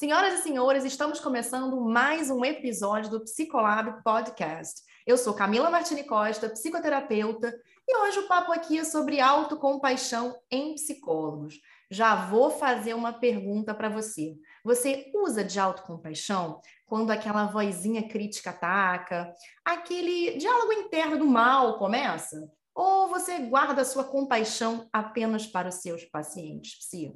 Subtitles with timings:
[0.00, 4.80] Senhoras e senhores, estamos começando mais um episódio do Psicolab Podcast.
[5.06, 7.54] Eu sou Camila Martini Costa, psicoterapeuta,
[7.86, 11.60] e hoje o papo aqui é sobre autocompaixão em psicólogos.
[11.90, 14.38] Já vou fazer uma pergunta para você.
[14.64, 19.30] Você usa de autocompaixão quando aquela vozinha crítica ataca,
[19.62, 22.50] aquele diálogo interno do mal começa?
[22.74, 27.12] Ou você guarda a sua compaixão apenas para os seus pacientes psi?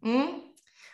[0.00, 0.49] Hum?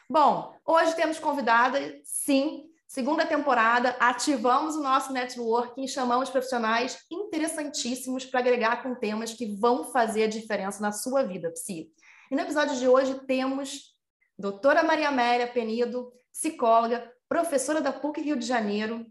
[0.09, 8.25] Bom, hoje temos convidada, sim, segunda temporada, ativamos o nosso networking e chamamos profissionais interessantíssimos
[8.25, 11.91] para agregar com temas que vão fazer a diferença na sua vida, psi.
[12.31, 13.97] E no episódio de hoje temos
[14.39, 19.05] doutora Maria Amélia Penido, psicóloga, professora da PUC Rio de Janeiro,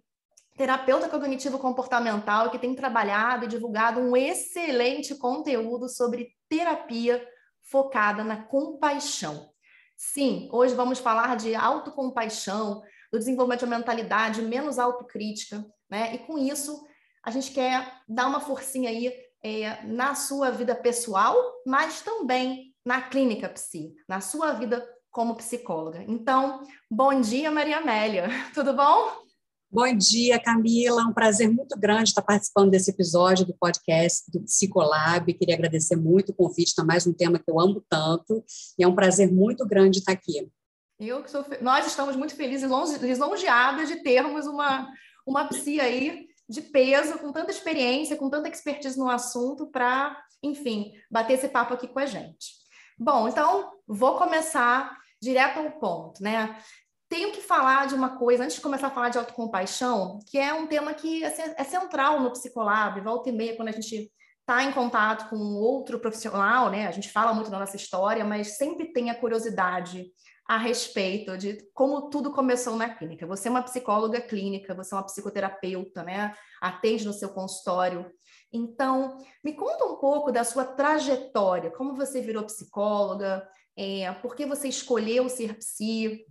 [0.55, 7.21] terapeuta cognitivo comportamental que tem trabalhado e divulgado um excelente conteúdo sobre terapia
[7.63, 9.53] focada na compaixão.
[9.95, 16.15] Sim, hoje vamos falar de autocompaixão, do desenvolvimento de uma mentalidade menos autocrítica, né?
[16.15, 16.85] E com isso,
[17.23, 23.01] a gente quer dar uma forcinha aí é, na sua vida pessoal, mas também na
[23.01, 26.03] clínica psi, na sua vida como psicóloga.
[26.07, 28.27] Então, bom dia, Maria Amélia.
[28.53, 29.25] Tudo bom?
[29.69, 31.03] Bom dia, Camila.
[31.03, 35.33] Um prazer muito grande estar participando desse episódio do podcast do Psicolab.
[35.33, 38.43] Queria agradecer muito o convite, está mais um tema que eu amo tanto,
[38.79, 40.49] e é um prazer muito grande estar aqui.
[40.99, 42.69] Eu que sou, nós estamos muito felizes,
[43.01, 44.89] lisonjeadas de termos uma
[45.25, 50.93] uma psi aí de peso, com tanta experiência, com tanta expertise no assunto, para, enfim,
[51.09, 52.53] bater esse papo aqui com a gente.
[52.97, 56.55] Bom, então vou começar direto ao ponto, né?
[57.15, 60.53] Tenho que falar de uma coisa, antes de começar a falar de autocompaixão, que é
[60.53, 64.65] um tema que é, é central no Psicolab, volta e meia, quando a gente está
[64.65, 66.85] em contato com outro profissional, né?
[66.85, 70.07] A gente fala muito da nossa história, mas sempre tem a curiosidade
[70.45, 73.25] a respeito de como tudo começou na clínica.
[73.25, 76.35] Você é uma psicóloga clínica, você é uma psicoterapeuta, né?
[76.61, 78.11] Atende no seu consultório.
[78.51, 84.45] Então, me conta um pouco da sua trajetória, como você virou psicóloga, é, por que
[84.45, 86.25] você escolheu ser psi,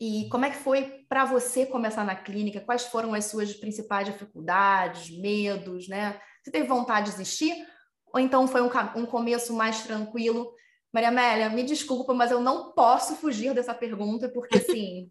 [0.00, 2.60] e como é que foi para você começar na clínica?
[2.60, 6.20] Quais foram as suas principais dificuldades, medos, né?
[6.42, 7.66] Você teve vontade de desistir?
[8.12, 10.52] Ou então foi um, um começo mais tranquilo?
[10.92, 15.10] Maria Amélia, me desculpa, mas eu não posso fugir dessa pergunta, porque, assim,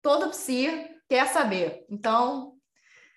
[0.00, 1.84] todo psi quer saber.
[1.90, 2.54] Então,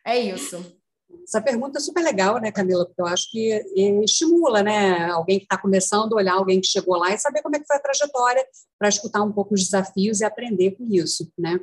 [0.04, 0.79] é isso.
[1.24, 2.86] Essa pergunta é super legal, né, Camila?
[2.86, 3.64] Porque eu acho que
[4.04, 7.60] estimula, né, alguém que está começando, olhar alguém que chegou lá e saber como é
[7.60, 8.46] que foi a trajetória
[8.78, 11.60] para escutar um pouco os desafios e aprender com isso, né?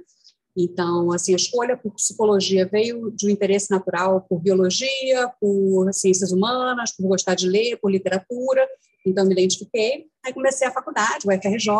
[0.56, 6.32] Então, assim, a escolha por psicologia veio de um interesse natural por biologia, por ciências
[6.32, 8.66] humanas, por gostar de ler, por literatura.
[9.04, 10.06] Então, me identifiquei.
[10.24, 11.70] Aí comecei a faculdade, o FRJ,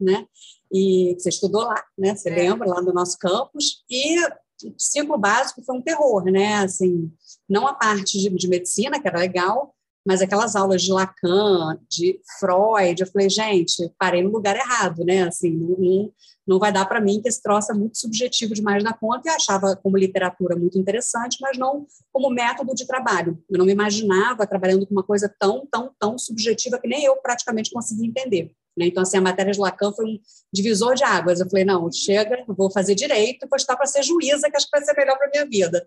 [0.00, 0.26] né?
[0.72, 2.16] E você estudou lá, né?
[2.16, 2.34] Você é.
[2.34, 3.84] lembra, lá no nosso campus.
[3.88, 4.16] E
[4.78, 6.56] ciclo básico foi um terror, né?
[6.56, 7.10] Assim,
[7.48, 9.74] não a parte de, de, medicina, que era legal,
[10.06, 15.22] mas aquelas aulas de Lacan, de Freud, eu falei, gente, parei no lugar errado, né?
[15.22, 16.12] Assim, não,
[16.46, 19.32] não vai dar para mim que esse troço é muito subjetivo demais na conta e
[19.32, 23.42] achava como literatura muito interessante, mas não como método de trabalho.
[23.50, 27.16] Eu não me imaginava trabalhando com uma coisa tão, tão, tão subjetiva que nem eu
[27.16, 28.54] praticamente conseguia entender.
[28.76, 28.86] Né?
[28.86, 30.18] Então, assim, a matéria de Lacan foi um
[30.52, 31.40] divisor de águas.
[31.40, 34.76] Eu falei, não, chega, vou fazer direito, vou estar para ser juíza, que acho que
[34.76, 35.86] vai ser melhor para a minha vida.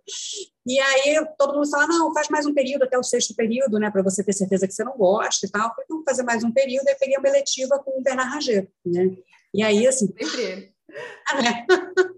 [0.65, 3.91] E aí todo mundo fala, não, faz mais um período até o sexto período, né,
[3.91, 5.67] para você ter certeza que você não gosta e tal.
[5.67, 8.31] Eu falei, não, vou fazer mais um período, aí peguei uma eletiva com o Bernard
[8.31, 9.17] Rager, né?
[9.53, 10.07] E aí, assim...
[10.07, 10.73] Sempre.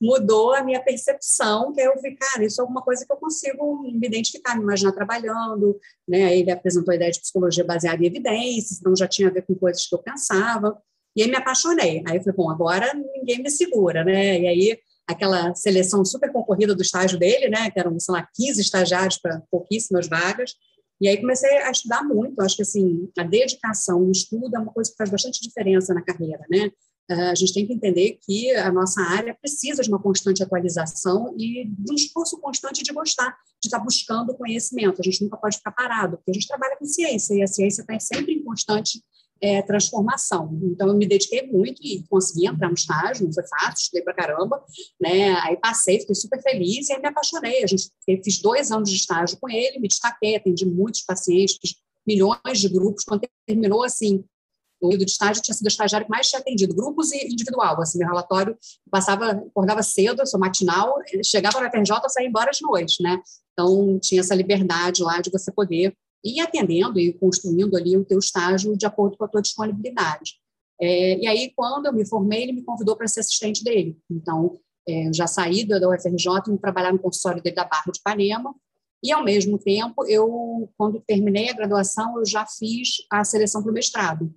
[0.00, 3.82] mudou a minha percepção, que eu vi, cara, isso é alguma coisa que eu consigo
[3.82, 6.36] me identificar, me imaginar trabalhando, né?
[6.36, 9.54] Ele apresentou a ideia de psicologia baseada em evidências, então já tinha a ver com
[9.54, 10.80] coisas que eu pensava,
[11.16, 12.02] e aí me apaixonei.
[12.06, 14.40] Aí eu falei, bom, agora ninguém me segura, né?
[14.40, 18.60] E aí aquela seleção super concorrida do estágio dele, né, que eram, sei lá, 15
[18.60, 20.52] estagiários para pouquíssimas vagas,
[21.00, 24.72] e aí comecei a estudar muito, acho que assim, a dedicação, o estudo é uma
[24.72, 26.70] coisa que faz bastante diferença na carreira, né?
[27.10, 31.66] A gente tem que entender que a nossa área precisa de uma constante atualização e
[31.66, 35.00] de um esforço constante de gostar, de estar buscando conhecimento.
[35.00, 37.80] A gente nunca pode ficar parado, porque a gente trabalha com ciência e a ciência
[37.80, 39.02] está sempre em constante
[39.40, 40.58] é, transformação.
[40.64, 44.14] Então, eu me dediquei muito e consegui entrar no estágio, não foi fácil, estudei pra
[44.14, 44.62] caramba,
[45.00, 45.32] né?
[45.40, 47.62] Aí passei, fiquei super feliz e aí me apaixonei.
[47.62, 47.90] A gente,
[48.22, 51.76] fiz dois anos de estágio com ele, me destaquei, atendi muitos pacientes,
[52.06, 53.04] milhões de grupos.
[53.04, 54.24] Quando terminou, assim,
[54.80, 57.80] período de estágio tinha sido o estagiário que mais tinha atendido, grupos e individual.
[57.80, 58.56] Assim, meu relatório
[58.90, 60.94] passava, acordava cedo, sou matinal,
[61.24, 63.20] chegava na FRJ, eu saía embora às noites, né?
[63.52, 65.94] Então, tinha essa liberdade lá de você poder
[66.24, 70.34] ir atendendo e construindo ali o teu estágio de acordo com a tua disponibilidade.
[70.80, 73.98] É, e aí, quando eu me formei, ele me convidou para ser assistente dele.
[74.10, 74.58] Então,
[74.88, 78.54] é, eu já saí da UFRJ e trabalhar no consultório dele da Barra de Ipanema,
[79.02, 83.70] e, ao mesmo tempo, eu, quando terminei a graduação, eu já fiz a seleção para
[83.70, 84.32] o mestrado.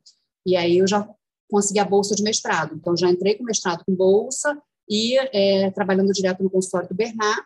[0.45, 1.07] E aí eu já
[1.49, 2.75] consegui a bolsa de mestrado.
[2.75, 4.57] Então, já entrei com mestrado com bolsa
[4.89, 7.43] e é, trabalhando direto no consultório do Bernard.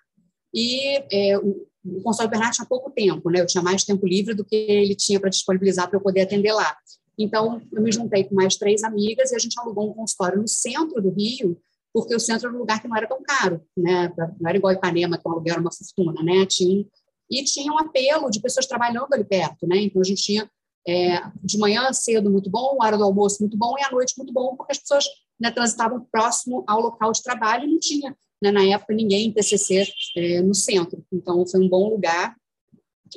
[0.54, 1.66] E é, o,
[2.04, 3.42] consultório do Bernard tinha pouco tempo, né?
[3.42, 6.54] Eu tinha mais tempo livre do que ele tinha para disponibilizar para eu poder atender
[6.54, 6.76] lá.
[7.18, 10.48] Então, eu me juntei com mais três amigas e a gente alugou um consultório no
[10.48, 11.58] centro do Rio,
[11.94, 14.14] porque o centro era um lugar que não era tão caro, né?
[14.40, 16.46] Não era igual Ipanema, que o aluguel era uma fortuna, né?
[16.46, 16.86] Tinha
[17.30, 19.78] e tinha um apelo de pessoas trabalhando ali perto, né?
[19.78, 20.50] Então a gente tinha
[20.88, 24.32] é, de manhã cedo muito bom, hora do almoço muito bom e à noite muito
[24.32, 25.06] bom, porque as pessoas
[25.40, 29.32] né, transitavam próximo ao local de trabalho e não tinha, né, na época, ninguém em
[29.32, 29.88] TCC
[30.18, 31.04] é, no centro.
[31.12, 32.36] Então foi um bom lugar.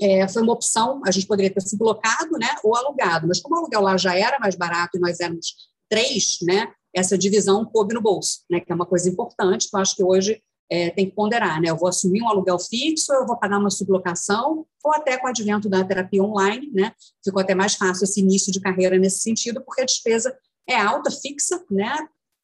[0.00, 3.56] É, foi uma opção, a gente poderia ter sido locado né, ou alugado, mas como
[3.56, 5.54] o aluguel lá já era mais barato e nós éramos
[5.88, 9.80] três, né, essa divisão coube no bolso, né, que é uma coisa importante, que eu
[9.80, 11.70] acho que hoje é, tem que ponderar, né?
[11.70, 15.30] Eu vou assumir um aluguel fixo, eu vou pagar uma sublocação, ou até com o
[15.30, 16.92] advento da terapia online, né?
[17.24, 20.36] Ficou até mais fácil esse início de carreira nesse sentido, porque a despesa
[20.68, 21.96] é alta, fixa, né?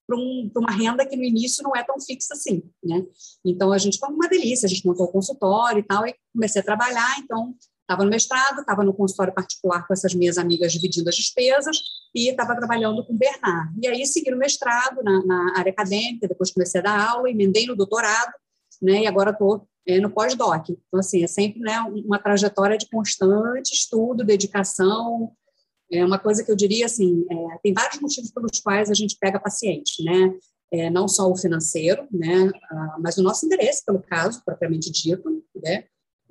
[0.07, 3.05] Para um, uma renda que no início não é tão fixa assim, né?
[3.45, 6.63] Então a gente foi uma delícia, a gente montou o consultório e tal, e comecei
[6.63, 7.55] a trabalhar, então
[7.85, 11.79] Estava no mestrado, estava no consultório particular com essas minhas amigas dividindo as despesas
[12.15, 13.79] e estava trabalhando com o Bernard.
[13.83, 17.67] E aí segui no mestrado na, na, área acadêmica, depois comecei a dar aula, emendei
[17.67, 18.33] no doutorado,
[18.81, 20.71] né, e agora estou é, no pós-doc.
[20.71, 25.31] Então, assim, é sempre né, uma trajetória de constante estudo, dedicação,
[25.93, 29.17] é uma coisa que eu diria assim, é, tem vários motivos pelos quais a gente
[29.21, 30.35] pega paciente, né?
[30.73, 32.51] É, não só o financeiro, né?
[32.71, 35.85] Ah, mas o nosso interesse pelo caso propriamente dito, né?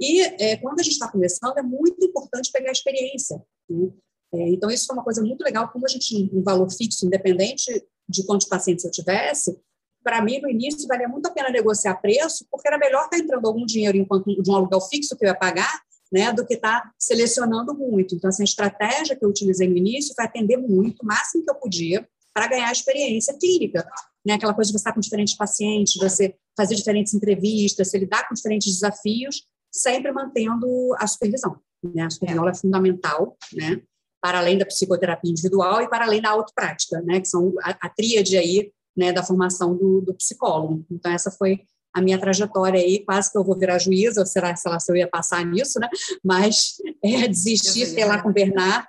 [0.04, 3.42] E é, quando a gente está começando, é muito importante pegar a experiência.
[3.70, 3.90] Né?
[4.34, 7.72] É, então, isso é uma coisa muito legal, como a gente um valor fixo, independente
[8.10, 9.58] de quantos pacientes eu tivesse,
[10.04, 13.24] para mim, no início, valia muito a pena negociar preço, porque era melhor estar tá
[13.24, 16.56] entrando algum dinheiro enquanto de um aluguel fixo que eu ia pagar, né, do que
[16.56, 18.14] estar tá selecionando muito.
[18.14, 21.56] Então, essa estratégia que eu utilizei no início foi atender muito, o máximo que eu
[21.56, 23.88] podia, para ganhar experiência clínica.
[24.26, 28.28] Né, aquela coisa de você estar com diferentes pacientes, você fazer diferentes entrevistas, você lidar
[28.28, 30.68] com diferentes desafios, sempre mantendo
[30.98, 31.60] a supervisão.
[31.84, 32.04] Né?
[32.04, 32.52] A supervisão é.
[32.52, 33.82] é fundamental, né?
[34.22, 37.20] para além da psicoterapia individual e para além da autoprática, né?
[37.20, 40.86] que são a, a tríade aí, né, da formação do, do, psicólogo.
[40.90, 41.62] Então, essa foi
[41.94, 44.92] a minha trajetória aí, quase que eu vou virar juíza, ou será sei lá, se
[44.92, 45.88] eu ia passar nisso, né?
[46.24, 48.88] Mas é, desisti, fiquei lá com o Bernard.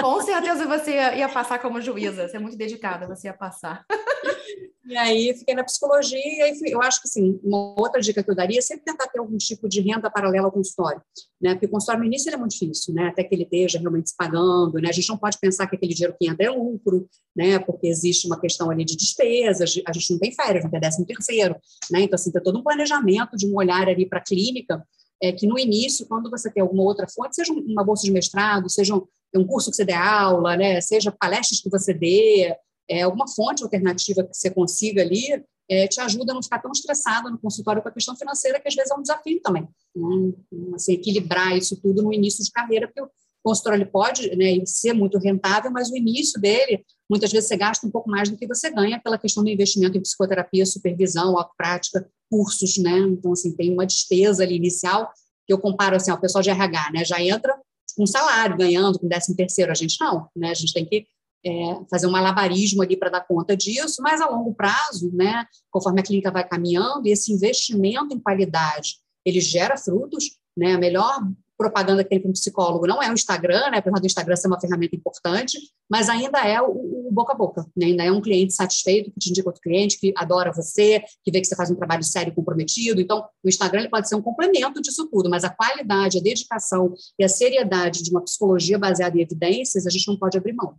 [0.00, 3.84] Com certeza você ia passar como juíza, você é muito dedicada, você ia passar.
[4.88, 8.30] E aí fiquei na psicologia, e aí eu acho que assim, uma outra dica que
[8.30, 11.02] eu daria é sempre tentar ter algum tipo de renda paralela ao consultório,
[11.40, 11.54] né?
[11.54, 13.08] Porque o consultório no início é muito difícil, né?
[13.08, 14.88] Até que ele esteja realmente se pagando, né?
[14.88, 17.58] A gente não pode pensar que aquele dinheiro que entra é lucro, né?
[17.58, 21.04] Porque existe uma questão ali de despesas, a gente não tem férias, não tem décimo
[21.04, 21.56] terceiro,
[21.90, 22.02] né?
[22.02, 24.86] Então, assim, tem todo um planejamento de um olhar ali para a clínica,
[25.20, 28.70] é que no início, quando você tem alguma outra fonte, seja uma bolsa de mestrado,
[28.70, 29.04] seja um,
[29.34, 30.80] um curso que você dê aula, né?
[30.80, 32.54] Seja palestras que você dê,
[32.88, 36.70] é, alguma fonte alternativa que você consiga ali é, te ajuda a não ficar tão
[36.70, 39.68] estressada no consultório com a questão financeira, que às vezes é um desafio também.
[39.94, 40.32] Né?
[40.74, 43.10] Assim, equilibrar isso tudo no início de carreira, porque o
[43.42, 47.86] consultório ele pode né, ser muito rentável, mas o início dele, muitas vezes você gasta
[47.86, 52.08] um pouco mais do que você ganha pela questão do investimento em psicoterapia, supervisão, prática,
[52.30, 52.98] cursos, né?
[52.98, 55.12] Então, assim, tem uma despesa ali inicial
[55.46, 57.04] que eu comparo assim, ao pessoal de RH, né?
[57.04, 57.56] Já entra
[57.96, 60.50] com salário, ganhando, com décimo terceiro, a gente não, né?
[60.50, 61.06] A gente tem que
[61.46, 66.00] é, fazer um malabarismo ali para dar conta disso, mas a longo prazo, né, conforme
[66.00, 70.24] a clínica vai caminhando, esse investimento em qualidade, ele gera frutos,
[70.56, 71.20] né, a melhor
[71.56, 74.48] propaganda que tem para um psicólogo não é o Instagram, né, apesar do Instagram ser
[74.48, 78.20] uma ferramenta importante, mas ainda é o, o boca a boca, né, ainda é um
[78.20, 81.70] cliente satisfeito que te indica outro cliente, que adora você, que vê que você faz
[81.70, 85.30] um trabalho sério e comprometido, então o Instagram ele pode ser um complemento disso tudo,
[85.30, 89.90] mas a qualidade, a dedicação e a seriedade de uma psicologia baseada em evidências, a
[89.90, 90.76] gente não pode abrir mão.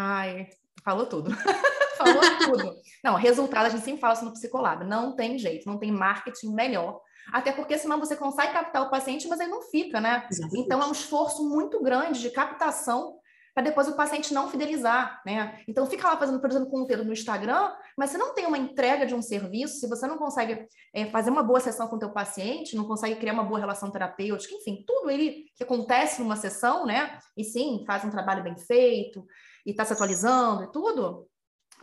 [0.00, 0.46] Ai,
[0.84, 1.30] falou tudo.
[1.98, 2.76] falou tudo.
[3.02, 4.84] Não, resultado a gente sempre fala isso no psicolab.
[4.84, 7.00] Não tem jeito, não tem marketing melhor.
[7.32, 10.24] Até porque senão você consegue captar o paciente, mas ele não fica, né?
[10.30, 10.64] Exatamente.
[10.64, 13.18] Então é um esforço muito grande de captação
[13.52, 15.58] para depois o paciente não fidelizar, né?
[15.66, 19.16] Então fica lá fazendo, produzindo conteúdo no Instagram, mas você não tem uma entrega de
[19.16, 20.64] um serviço, se você não consegue
[20.94, 23.90] é, fazer uma boa sessão com o teu paciente, não consegue criar uma boa relação
[23.90, 27.18] terapêutica, enfim, tudo ele que acontece numa sessão, né?
[27.36, 29.26] E sim, faz um trabalho bem feito,
[29.68, 31.28] e está se atualizando e tudo,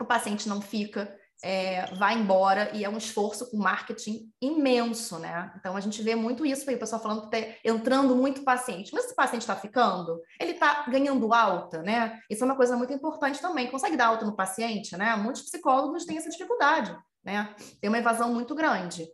[0.00, 5.52] o paciente não fica é, vai embora e é um esforço com marketing imenso, né?
[5.58, 8.92] Então a gente vê muito isso aí, o pessoal falando que está entrando muito paciente.
[8.92, 12.18] Mas esse paciente está ficando, ele está ganhando alta, né?
[12.30, 13.70] Isso é uma coisa muito importante também.
[13.70, 15.14] Consegue dar alta no paciente, né?
[15.16, 17.54] Muitos psicólogos têm essa dificuldade, né?
[17.80, 19.06] Tem uma evasão muito grande.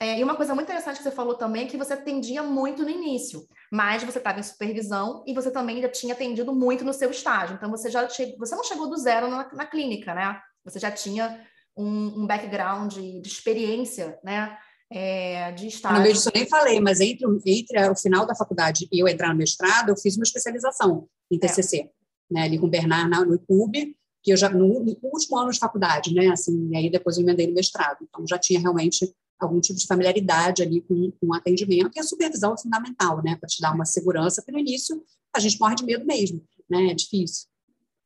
[0.00, 2.84] É, e uma coisa muito interessante que você falou também é que você atendia muito
[2.84, 6.92] no início, mas você estava em supervisão e você também já tinha atendido muito no
[6.92, 7.56] seu estágio.
[7.56, 8.36] Então você já che...
[8.38, 10.40] você não chegou do zero na, na clínica, né?
[10.64, 11.44] Você já tinha
[11.76, 14.56] um, um background de, de experiência, né?
[14.90, 16.00] É, de estágio.
[16.00, 19.36] No eu nem falei, mas entre, entre o final da faculdade e eu entrar no
[19.36, 21.90] mestrado, eu fiz uma especialização em TCC, é.
[22.30, 25.58] né, ali com o Bernard no ICUB, que eu já, no, no, último ano de
[25.58, 29.60] faculdade, né, assim, e aí depois eu emendei no mestrado, então já tinha realmente algum
[29.60, 33.48] tipo de familiaridade ali com, com o atendimento, e a supervisão é fundamental, né, para
[33.48, 35.02] te dar uma segurança, porque no início
[35.34, 37.46] a gente morre de medo mesmo, né, é difícil.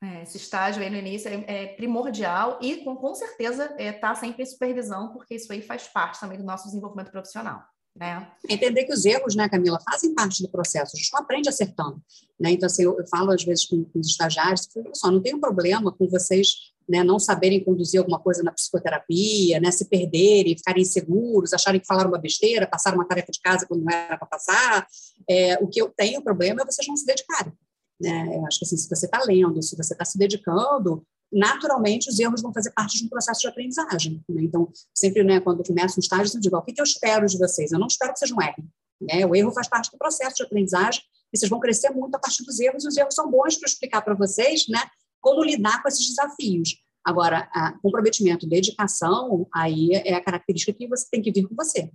[0.02, 3.92] É, esse estágio aí no início é, é primordial e com, com certeza está é,
[3.92, 7.62] tá sempre em supervisão, porque isso aí faz parte também do nosso desenvolvimento profissional.
[7.94, 8.26] Né?
[8.48, 12.02] Entender que os erros, né, Camila, fazem parte do processo, a gente não aprende acertando.
[12.40, 12.50] Né?
[12.50, 15.40] Então, assim, eu, eu falo às vezes com, com os estagiários, só não tem um
[15.40, 20.82] problema com vocês né, não saberem conduzir alguma coisa na psicoterapia, né, se perderem, ficarem
[20.82, 24.26] inseguros, acharem que falaram uma besteira, passaram uma tarefa de casa quando não era para
[24.26, 24.86] passar.
[25.28, 27.52] É, o que eu tenho problema é vocês não se dedicarem.
[28.00, 28.36] Né?
[28.36, 32.18] Eu acho que assim, se você está lendo, se você está se dedicando, naturalmente os
[32.18, 34.22] erros vão fazer parte de um processo de aprendizagem.
[34.28, 34.42] Né?
[34.42, 37.38] Então, sempre né, quando começa um estágio, eu digo, o que, que eu espero de
[37.38, 37.72] vocês?
[37.72, 38.68] Eu não espero que vocês não errem.
[39.00, 39.26] Né?
[39.26, 42.44] O erro faz parte do processo de aprendizagem e vocês vão crescer muito a partir
[42.44, 44.82] dos erros, e os erros são bons para explicar para vocês né,
[45.22, 46.82] como lidar com esses desafios.
[47.04, 47.48] Agora,
[47.80, 51.90] comprometimento, dedicação, aí é a característica que você tem que vir com você.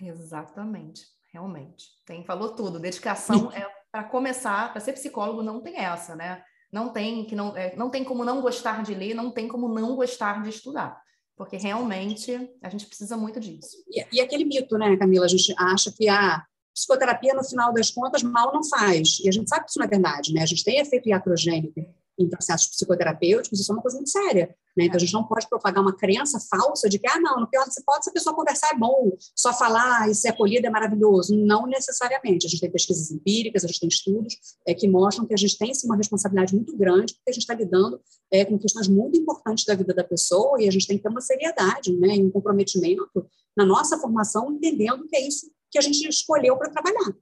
[0.00, 1.86] Exatamente, realmente.
[2.04, 2.80] Tem, falou tudo.
[2.80, 6.42] Dedicação é para começar, para ser psicólogo não tem essa, né?
[6.72, 9.68] Não tem que não, é, não tem como não gostar de ler, não tem como
[9.68, 11.00] não gostar de estudar,
[11.36, 12.32] porque realmente
[12.62, 13.76] a gente precisa muito disso.
[13.88, 15.24] E, e aquele mito, né, Camila?
[15.24, 19.18] A gente acha que a ah, psicoterapia, no final das contas, mal não faz.
[19.24, 20.42] E a gente sabe que isso não é verdade, né?
[20.42, 21.80] A gente tem efeito iatrogênico
[22.18, 24.54] em processos psicoterapêuticos, isso é uma coisa muito séria.
[24.76, 24.84] Né?
[24.84, 27.64] Então, a gente não pode propagar uma crença falsa de que, ah, não, no pior
[27.64, 31.34] das hipóteses, a pessoa conversar é bom, só falar e ser acolhida é maravilhoso.
[31.36, 32.46] Não necessariamente.
[32.46, 34.36] A gente tem pesquisas empíricas, a gente tem estudos
[34.66, 37.42] é, que mostram que a gente tem, sim, uma responsabilidade muito grande, porque a gente
[37.42, 38.00] está lidando
[38.30, 41.08] é, com questões muito importantes da vida da pessoa e a gente tem que ter
[41.08, 43.26] uma seriedade né, e um comprometimento
[43.56, 47.14] na nossa formação, entendendo que é isso que a gente escolheu para trabalhar.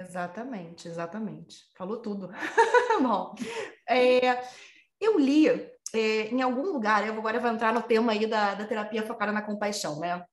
[0.00, 1.56] Exatamente, exatamente.
[1.76, 2.30] Falou tudo.
[3.02, 3.34] Bom,
[3.88, 4.40] é,
[5.00, 8.66] eu li é, em algum lugar, eu agora vou entrar no tema aí da, da
[8.66, 10.24] terapia focada na compaixão, né?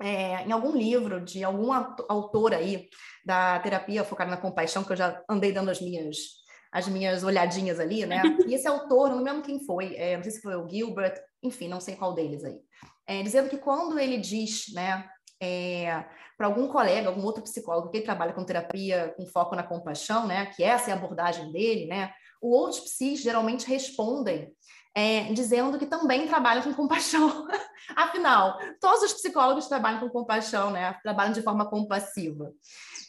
[0.00, 2.88] É, em algum livro de algum autor aí
[3.24, 7.80] da terapia focada na compaixão, que eu já andei dando as minhas as minhas olhadinhas
[7.80, 8.20] ali, né?
[8.46, 11.68] E esse autor, não lembro quem foi, é, não sei se foi o Gilbert, enfim,
[11.68, 12.58] não sei qual deles aí,
[13.06, 15.08] é, dizendo que quando ele diz, né,
[15.40, 16.04] é,
[16.36, 20.46] para algum colega, algum outro psicólogo que trabalha com terapia com foco na compaixão, né,
[20.46, 22.12] que essa é a abordagem dele, né,
[22.42, 24.52] os outros psis geralmente respondem
[24.96, 27.46] é, dizendo que também trabalham com compaixão.
[27.94, 32.50] Afinal, todos os psicólogos trabalham com compaixão, né, trabalham de forma compassiva.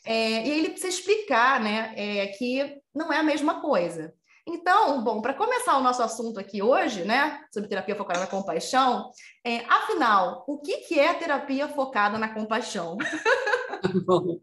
[0.05, 4.13] É, e ele precisa explicar, né, é, que não é a mesma coisa.
[4.49, 9.11] Então, bom, para começar o nosso assunto aqui hoje, né, sobre terapia focada na compaixão,
[9.45, 12.95] é, afinal, o que, que é terapia focada na compaixão?
[14.05, 14.39] Bom,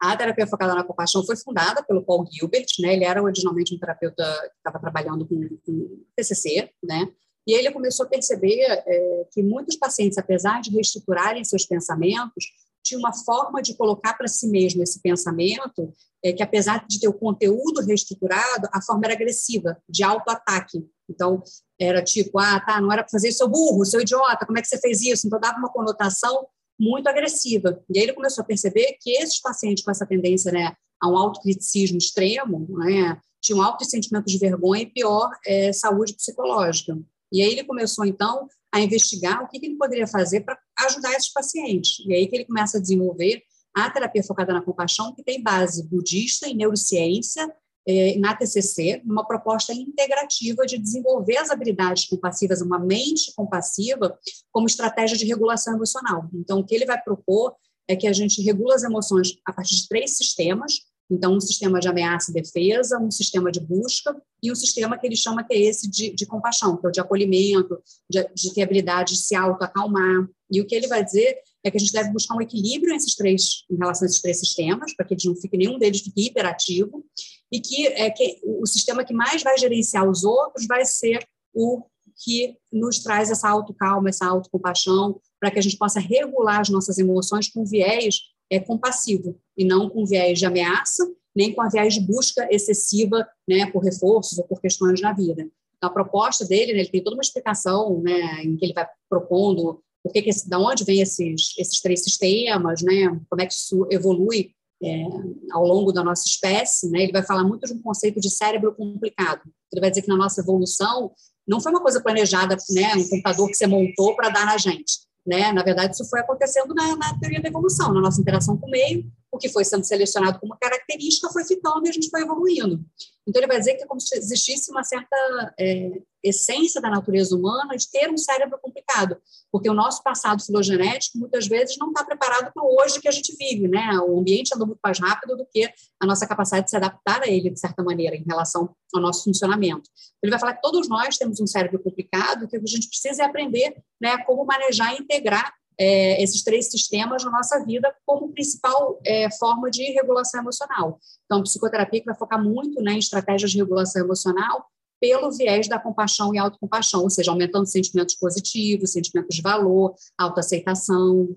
[0.00, 2.94] a terapia focada na compaixão foi fundada pelo Paul Gilbert, né?
[2.94, 7.08] Ele era originalmente um terapeuta que estava trabalhando com, com TCC, né?
[7.46, 12.46] E ele começou a perceber é, que muitos pacientes, apesar de reestruturarem seus pensamentos,
[12.90, 15.92] tinha uma forma de colocar para si mesmo esse pensamento
[16.24, 20.84] é, que, apesar de ter o conteúdo reestruturado, a forma era agressiva, de auto-ataque.
[21.08, 21.42] Então,
[21.80, 24.60] era tipo, ah, tá, não era para fazer isso, seu burro, seu idiota, como é
[24.60, 25.26] que você fez isso?
[25.26, 26.46] Então, dava uma conotação
[26.78, 27.80] muito agressiva.
[27.88, 31.16] E aí ele começou a perceber que esses pacientes com essa tendência né, a um
[31.16, 36.98] autocriticismo extremo né, tinham altos sentimentos de vergonha e pior é, saúde psicológica.
[37.32, 41.32] E aí ele começou, então, a investigar o que ele poderia fazer para ajudar esses
[41.32, 42.04] pacientes.
[42.06, 43.42] E aí que ele começa a desenvolver
[43.74, 47.48] a terapia focada na compaixão, que tem base budista em neurociência,
[47.86, 54.18] eh, na TCC, uma proposta integrativa de desenvolver as habilidades compassivas, uma mente compassiva,
[54.52, 56.28] como estratégia de regulação emocional.
[56.34, 57.54] Então, o que ele vai propor
[57.88, 60.80] é que a gente regula as emoções a partir de três sistemas,
[61.10, 65.06] então, um sistema de ameaça e defesa, um sistema de busca e um sistema que
[65.06, 68.54] ele chama que é esse de, de compaixão, que é o de acolhimento, de, de
[68.54, 70.28] ter habilidade de se auto-acalmar.
[70.50, 73.16] E o que ele vai dizer é que a gente deve buscar um equilíbrio esses
[73.16, 76.28] três, em relação a esses três sistemas, para que eles não fiquem, nenhum deles fique
[76.28, 77.04] hiperativo,
[77.52, 81.82] e que, é, que o sistema que mais vai gerenciar os outros vai ser o
[82.24, 86.98] que nos traz essa autocalma, essa autocompaixão, para que a gente possa regular as nossas
[86.98, 91.94] emoções com viés é, compassivo, e não com viés de ameaça, nem com a viés
[91.94, 95.48] de busca excessiva né, por reforços ou por questões na vida.
[95.80, 99.80] A proposta dele, né, ele tem toda uma explicação né, em que ele vai propondo
[100.02, 103.86] por que, que da onde vem esses, esses três sistemas, né, como é que isso
[103.90, 104.52] evolui
[104.82, 105.04] é,
[105.52, 108.74] ao longo da nossa espécie, né, ele vai falar muito de um conceito de cérebro
[108.74, 109.42] complicado.
[109.72, 111.12] Ele vai dizer que na nossa evolução
[111.46, 115.09] não foi uma coisa planejada, né, um computador que você montou para dar na gente.
[115.26, 115.52] Né?
[115.52, 118.70] Na verdade, isso foi acontecendo na, na, teoria da evolução, na nossa interação com o
[118.70, 122.84] meio, o que foi sendo selecionado como característica foi ficando e a gente foi evoluindo.
[123.26, 125.16] Então, ele vai dizer que é como se existisse uma certa
[125.58, 129.16] é, essência da natureza humana de ter um cérebro complicado,
[129.50, 133.12] porque o nosso passado filogenético muitas vezes não está preparado para o hoje que a
[133.12, 133.98] gente vive, né?
[134.00, 137.28] O ambiente anda muito mais rápido do que a nossa capacidade de se adaptar a
[137.28, 139.88] ele, de certa maneira, em relação ao nosso funcionamento.
[140.22, 143.26] Ele vai falar que todos nós temos um cérebro complicado, que a gente precisa é
[143.26, 149.00] aprender né, como manejar e integrar é, esses três sistemas na nossa vida como principal
[149.04, 150.98] é, forma de regulação emocional.
[151.24, 154.66] Então, a psicoterapia que vai focar muito né, em estratégias de regulação emocional
[155.00, 161.34] pelo viés da compaixão e autocompaixão, ou seja, aumentando sentimentos positivos, sentimentos de valor, autoaceitação.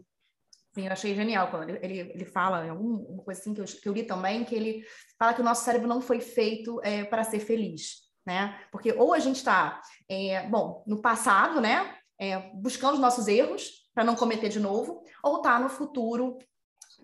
[0.75, 3.93] Sim, eu achei genial quando ele, ele, fala, uma coisa assim que eu, que eu
[3.93, 4.83] li também, que ele
[5.17, 8.59] fala que o nosso cérebro não foi feito é, para ser feliz, né?
[8.71, 13.83] Porque ou a gente está, é, bom, no passado, né, é, buscando os nossos erros
[13.93, 16.37] para não cometer de novo, ou está no futuro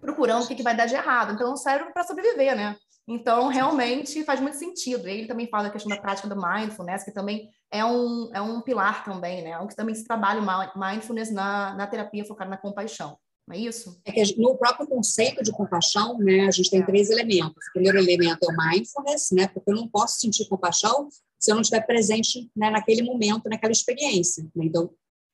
[0.01, 1.33] procurando o que, que vai dar de errado.
[1.33, 2.75] Então, o cérebro para sobreviver, né?
[3.09, 5.07] Então, realmente faz muito sentido.
[5.07, 8.61] Ele também fala da questão da prática do mindfulness, que também é um, é um
[8.61, 9.49] pilar também, né?
[9.49, 13.17] É um que também se trabalha o mindfulness na, na terapia focada na compaixão.
[13.47, 13.99] Não é isso?
[14.05, 17.65] É que no próprio conceito de compaixão, né, a gente tem três elementos.
[17.69, 21.55] O primeiro elemento é o mindfulness, né, porque eu não posso sentir compaixão se eu
[21.55, 24.43] não estiver presente né, naquele momento, naquela experiência.
[24.55, 24.65] Né?
[24.65, 24.91] Então,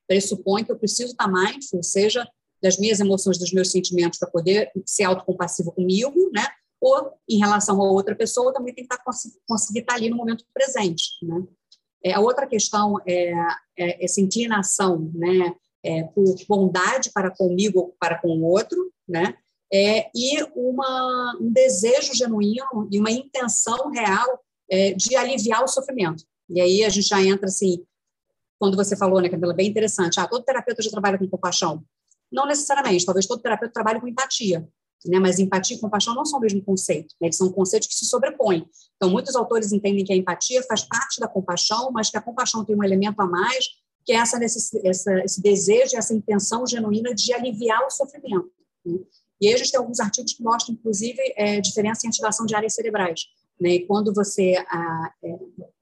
[0.08, 2.25] pressupõe que eu preciso estar mindful, seja
[2.62, 6.48] das minhas emoções, dos meus sentimentos, para poder ser autocompassivo comigo, né?
[6.82, 9.03] Ou em relação a outra pessoa, também tem que estar,
[9.48, 11.03] conseguir estar ali no momento presente.
[11.24, 11.44] Né?
[12.03, 13.31] É, a outra questão é,
[13.77, 19.35] é essa inclinação né, é, por bondade para comigo ou para com o outro, né?
[19.74, 26.24] É, e uma, um desejo genuíno e uma intenção real é, de aliviar o sofrimento.
[26.50, 27.83] E aí a gente já entra assim,
[28.59, 31.83] quando você falou, né, Camila, bem interessante, ah, todo terapeuta já trabalha com compaixão.
[32.31, 34.68] Não necessariamente, talvez todo terapeuta trabalhe com empatia,
[35.07, 35.20] né?
[35.20, 37.27] mas empatia e compaixão não são o mesmo conceito, né?
[37.27, 38.68] eles são conceitos que se sobrepõem.
[38.96, 42.63] Então, muitos autores entendem que a empatia faz parte da compaixão, mas que a compaixão
[42.63, 43.65] tem um elemento a mais,
[44.05, 44.39] que é essa,
[44.83, 48.50] essa esse desejo, essa intenção genuína de aliviar o sofrimento.
[48.85, 49.00] Né?
[49.41, 52.55] E aí a gente tem alguns artigos que mostram, inclusive, é, diferença em ativação de
[52.55, 53.22] áreas cerebrais.
[53.59, 53.70] Né?
[53.70, 55.37] E quando você ah, é,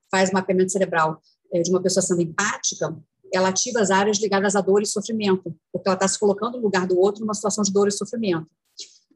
[0.10, 1.22] faz mapeamento cerebral
[1.54, 2.96] é, de uma pessoa sendo empática,
[3.34, 6.64] ela ativa as áreas ligadas à dor e sofrimento, porque ela está se colocando no
[6.64, 8.48] lugar do outro numa situação de dor e sofrimento.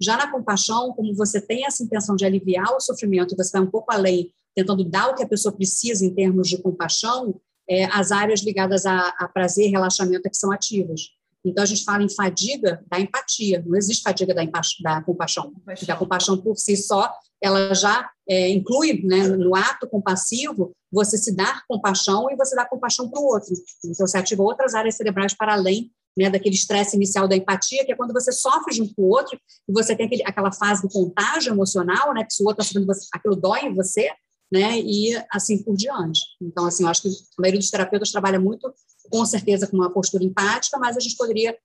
[0.01, 3.71] Já na compaixão, como você tem essa intenção de aliviar o sofrimento você vai um
[3.71, 8.11] pouco além, tentando dar o que a pessoa precisa em termos de compaixão, é, as
[8.11, 11.01] áreas ligadas a, a prazer e relaxamento é que são ativas.
[11.45, 14.43] Então, a gente fala em fadiga da empatia, não existe fadiga da,
[14.81, 15.53] da compaixão.
[15.63, 21.17] Porque a compaixão por si só, ela já é, inclui né, no ato compassivo você
[21.17, 23.53] se dar compaixão e você dar compaixão para o outro.
[23.85, 27.91] Então, você ativa outras áreas cerebrais para além né, daquele estresse inicial da empatia, que
[27.91, 30.89] é quando você sofre junto com o outro e você tem aquele, aquela fase do
[30.89, 34.09] contágio emocional, né, que se o outro está você, aquilo dói em você,
[34.51, 36.21] né, e assim por diante.
[36.41, 38.73] Então, assim, eu acho que a maioria dos terapeutas trabalha muito,
[39.11, 41.55] com certeza, com uma postura empática, mas a gente poderia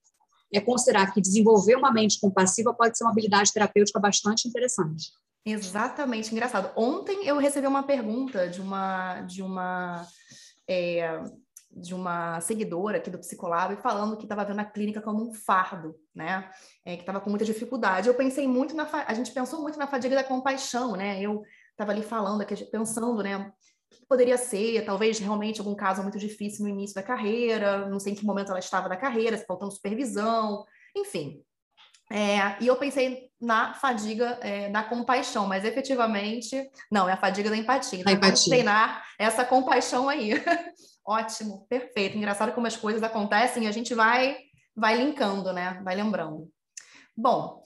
[0.53, 5.11] é, considerar que desenvolver uma mente compassiva pode ser uma habilidade terapêutica bastante interessante.
[5.45, 6.71] Exatamente, engraçado.
[6.77, 10.07] Ontem eu recebi uma pergunta de uma de uma
[10.69, 11.21] é,
[11.75, 15.99] de uma seguidora aqui do Psicolab falando que estava vendo a clínica como um fardo,
[16.15, 16.51] né?
[16.85, 18.09] É, que estava com muita dificuldade.
[18.09, 21.21] Eu pensei muito na a gente pensou muito na fadiga da compaixão, né?
[21.21, 23.37] Eu estava ali falando, pensando, né?
[23.37, 23.53] O
[23.95, 28.13] que poderia ser, talvez realmente algum caso muito difícil no início da carreira, não sei
[28.13, 31.43] em que momento ela estava da carreira, faltando supervisão, enfim.
[32.11, 37.49] É, e eu pensei na fadiga é, da compaixão, mas efetivamente, não, é a fadiga
[37.49, 38.01] da empatia.
[38.01, 38.29] Então, empatia.
[38.29, 40.33] vamos treinar essa compaixão aí.
[41.05, 42.17] Ótimo, perfeito.
[42.17, 44.37] Engraçado como as coisas acontecem e a gente vai,
[44.75, 45.81] vai linkando, né?
[45.85, 46.49] Vai lembrando.
[47.17, 47.63] Bom,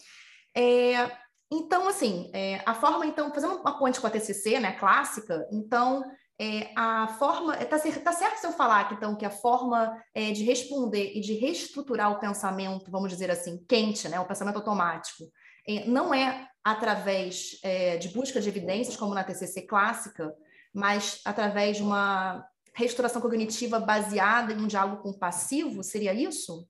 [0.56, 1.10] é,
[1.52, 6.02] então, assim, é, a forma, então, fazendo uma ponte com a TCC, né, clássica, então,
[6.38, 10.32] é, a forma, está é, tá certo se eu falar então, que a forma é,
[10.32, 15.24] de responder e de reestruturar o pensamento, vamos dizer assim, quente, né, o pensamento automático,
[15.66, 20.34] é, não é através é, de busca de evidências, como na TCC clássica,
[20.74, 22.44] mas através de uma
[22.76, 25.82] restauração cognitiva baseada em um diálogo compassivo?
[25.82, 26.68] Seria isso?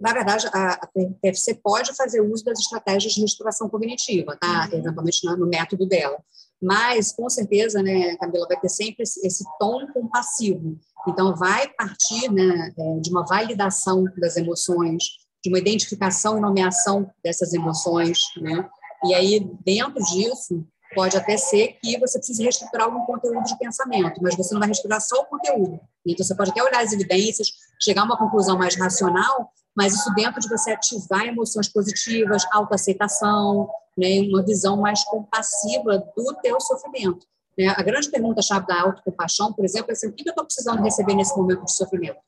[0.00, 0.88] Na verdade, a,
[1.20, 4.68] PFC pode fazer uso das estratégias de restauração cognitiva, tá?
[4.72, 4.78] Uhum.
[4.78, 6.18] Eventualmente no método dela.
[6.60, 10.78] Mas, com certeza, né, Camila, vai ter sempre esse, esse tom compassivo.
[11.06, 15.02] Então, vai partir né, é, de uma validação das emoções,
[15.42, 18.68] de uma identificação e nomeação dessas emoções, né?
[19.04, 24.20] E aí, dentro disso, pode até ser que você precise reestruturar algum conteúdo de pensamento,
[24.22, 25.80] mas você não vai reestruturar só o conteúdo.
[26.06, 30.12] Então, você pode até olhar as evidências, chegar a uma conclusão mais racional, mas isso
[30.14, 37.26] dentro de você ativar emoções positivas, autoaceitação, né, uma visão mais compassiva do teu sofrimento.
[37.56, 37.68] Né?
[37.68, 41.14] A grande pergunta-chave da autocompaixão, por exemplo, é assim, o que eu estou precisando receber
[41.14, 42.20] nesse momento de sofrimento?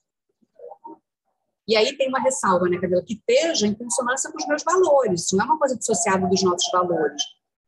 [1.66, 5.22] E aí tem uma ressalva, né, Camila, que esteja em consonância com os meus valores,
[5.22, 7.22] isso não é uma coisa dissociada dos nossos valores.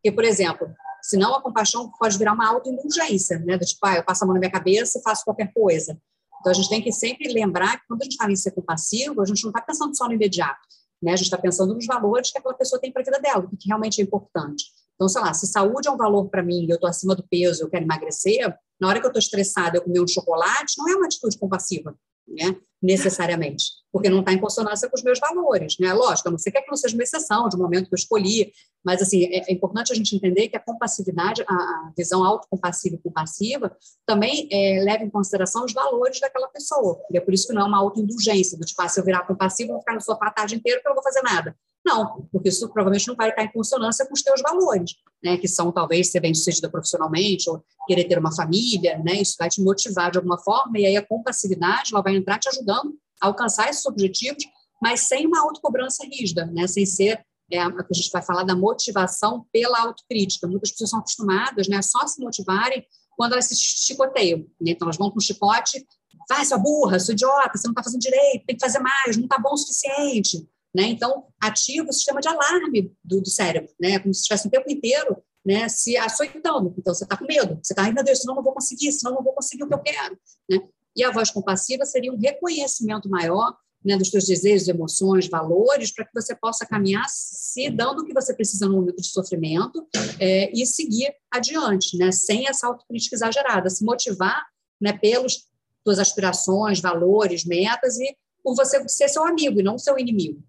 [0.07, 0.69] Porque, por exemplo,
[1.03, 4.35] senão a compaixão pode virar uma autoindulgência, né, do tipo, ah, eu passo a mão
[4.35, 6.01] na minha cabeça e faço qualquer coisa.
[6.39, 9.21] Então, a gente tem que sempre lembrar que quando a gente fala em ser compassivo,
[9.21, 10.61] a gente não está pensando só no imediato,
[11.03, 11.13] né?
[11.13, 13.57] A gente está pensando nos valores que aquela pessoa tem para a vida dela, o
[13.57, 14.67] que realmente é importante.
[14.95, 17.27] Então, sei lá, se saúde é um valor para mim e eu estou acima do
[17.29, 20.89] peso, eu quero emagrecer, na hora que eu estou estressada, eu comer um chocolate, não
[20.89, 21.97] é uma atitude compassiva,
[22.29, 22.57] né?
[22.81, 25.79] necessariamente, porque não está em consonância com os meus valores.
[25.81, 25.91] Né?
[25.95, 28.53] Lógico, a não ser que não seja uma exceção de um momento que eu escolhi,
[28.85, 32.97] mas assim, é, é importante a gente entender que a compassividade, a, a visão autocompassiva
[32.97, 37.01] e compassiva, também é, leva em consideração os valores daquela pessoa.
[37.11, 39.27] E é por isso que não é uma autoindulgência, do tipo, ah, se eu virar
[39.27, 41.57] compassivo, eu vou ficar no sofá a tarde inteira porque eu não vou fazer nada.
[41.83, 45.39] Não, porque isso provavelmente não vai estar em consonância com os teus valores, né?
[45.39, 49.15] Que são talvez ser bem-sucedida profissionalmente ou querer ter uma família, né?
[49.15, 52.49] Isso vai te motivar de alguma forma e aí a compassividade ela vai entrar te
[52.49, 54.45] ajudando alcançar esses objetivos,
[54.81, 56.67] mas sem uma autocobrança rígida, né?
[56.67, 60.47] Sem ser é, a que a gente vai falar da motivação pela autocrítica.
[60.47, 62.85] Muitas pessoas são acostumadas, né, a só se motivarem
[63.17, 64.41] quando elas se chicoteiam.
[64.61, 64.73] Né?
[64.73, 65.85] Então elas vão com um chicote,
[66.29, 69.25] vai, sua burra, sua idiota, você não está fazendo direito, tem que fazer mais, não
[69.25, 70.47] está bom o suficiente.
[70.75, 70.89] Né?
[70.89, 73.99] Então, ativa o sistema de alarme do, do cérebro, né?
[73.99, 76.75] como se estivesse o tempo inteiro né, se açoitando.
[76.77, 79.15] Então, você está com medo, você está, ai meu Deus, senão não vou conseguir, senão
[79.15, 80.19] não vou conseguir o que eu quero.
[80.51, 80.59] Né?
[80.97, 83.55] E a voz compassiva seria um reconhecimento maior
[83.85, 88.13] né, dos seus desejos, emoções, valores, para que você possa caminhar se dando o que
[88.13, 89.87] você precisa no momento de sofrimento
[90.19, 94.45] é, e seguir adiante, né, sem essa autocrítica exagerada, se motivar
[94.81, 95.47] né, pelas
[95.87, 100.43] suas aspirações, valores, metas e por você ser seu amigo e não seu inimigo.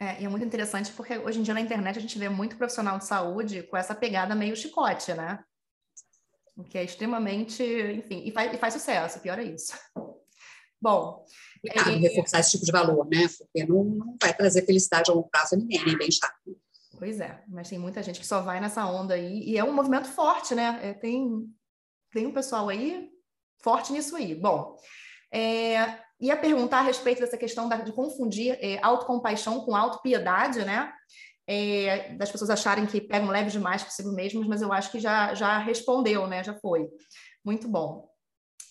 [0.00, 2.56] É, e é muito interessante porque hoje em dia na internet a gente vê muito
[2.56, 5.38] profissional de saúde com essa pegada meio chicote, né?
[6.56, 9.72] O que é extremamente, enfim, e faz, e faz sucesso, pior é isso.
[10.80, 11.24] Bom.
[11.60, 11.96] Cuidado, é...
[11.96, 13.26] reforçar esse tipo de valor, né?
[13.38, 16.32] Porque não, não vai trazer felicidade a longo prazo a ninguém, nem bem-estar.
[16.98, 19.72] Pois é, mas tem muita gente que só vai nessa onda aí, e é um
[19.72, 20.78] movimento forte, né?
[20.82, 21.44] É, tem,
[22.12, 23.10] tem um pessoal aí
[23.62, 24.34] forte nisso aí.
[24.34, 24.76] Bom,
[25.32, 30.92] é, ia perguntar a respeito dessa questão da, de confundir é, autocompaixão com autopiedade, né?
[31.46, 35.34] É, das pessoas acharem que pegam leve demais consigo mesmas, mas eu acho que já,
[35.34, 36.42] já respondeu, né?
[36.42, 36.88] Já foi.
[37.44, 38.08] Muito bom.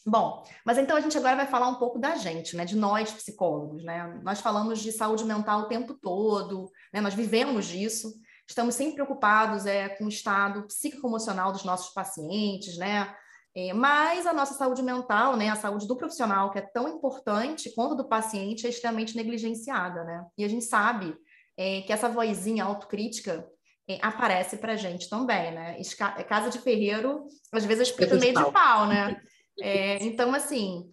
[0.05, 2.65] Bom, mas então a gente agora vai falar um pouco da gente, né?
[2.65, 4.19] De nós psicólogos, né?
[4.21, 6.99] Nós falamos de saúde mental o tempo todo, né?
[6.99, 8.13] Nós vivemos disso,
[8.47, 13.15] estamos sempre preocupados é, com o estado psicoemocional dos nossos pacientes, né?
[13.55, 17.71] É, mas a nossa saúde mental, né, a saúde do profissional, que é tão importante
[17.75, 20.25] quanto do paciente, é extremamente negligenciada, né?
[20.37, 21.15] E a gente sabe
[21.57, 23.47] é, que essa vozinha autocrítica
[23.87, 25.79] é, aparece para a gente também, né?
[25.79, 29.21] Esca é, casa de ferreiro, às vezes explica meio de pau, né?
[29.61, 30.89] É, então, assim,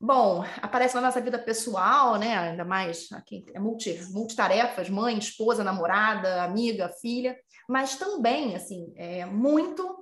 [0.00, 2.36] bom, aparece na nossa vida pessoal, né?
[2.36, 7.36] Ainda mais aqui é multi, multitarefas, mãe, esposa, namorada, amiga, filha,
[7.68, 9.98] mas também, assim, é muito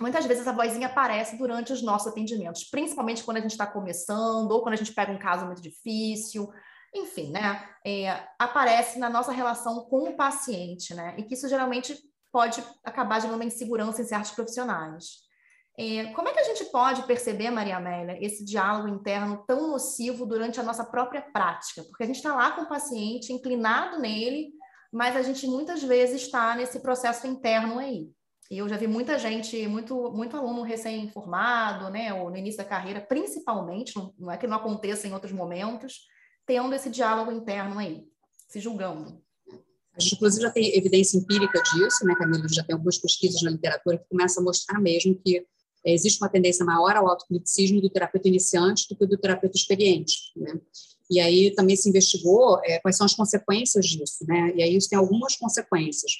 [0.00, 4.50] muitas vezes a vozinha aparece durante os nossos atendimentos, principalmente quando a gente está começando
[4.50, 6.50] ou quando a gente pega um caso muito difícil,
[6.94, 7.68] enfim, né?
[7.84, 11.14] É, aparece na nossa relação com o paciente, né?
[11.18, 11.98] E que isso geralmente
[12.32, 15.24] pode acabar gerando uma insegurança em certos profissionais.
[15.76, 20.24] É, como é que a gente pode perceber, Maria Amélia, esse diálogo interno tão nocivo
[20.24, 21.82] durante a nossa própria prática?
[21.82, 24.52] Porque a gente está lá com o paciente, inclinado nele,
[24.92, 28.08] mas a gente muitas vezes está nesse processo interno aí.
[28.50, 32.64] E eu já vi muita gente, muito, muito aluno recém-formado, né, ou no início da
[32.64, 36.06] carreira, principalmente, não é que não aconteça em outros momentos,
[36.46, 38.06] tendo esse diálogo interno aí,
[38.48, 39.22] se julgando.
[39.96, 42.48] A gente, inclusive, já tem evidência empírica disso, né, Camila?
[42.48, 45.46] Já tem algumas pesquisas na literatura que começam a mostrar mesmo que
[45.86, 50.32] é, existe uma tendência maior ao autocriticismo do terapeuta iniciante do que do terapeuta experiente,
[50.36, 50.60] né?
[51.10, 54.52] E aí também se investigou é, quais são as consequências disso, né?
[54.56, 56.12] E aí isso tem algumas consequências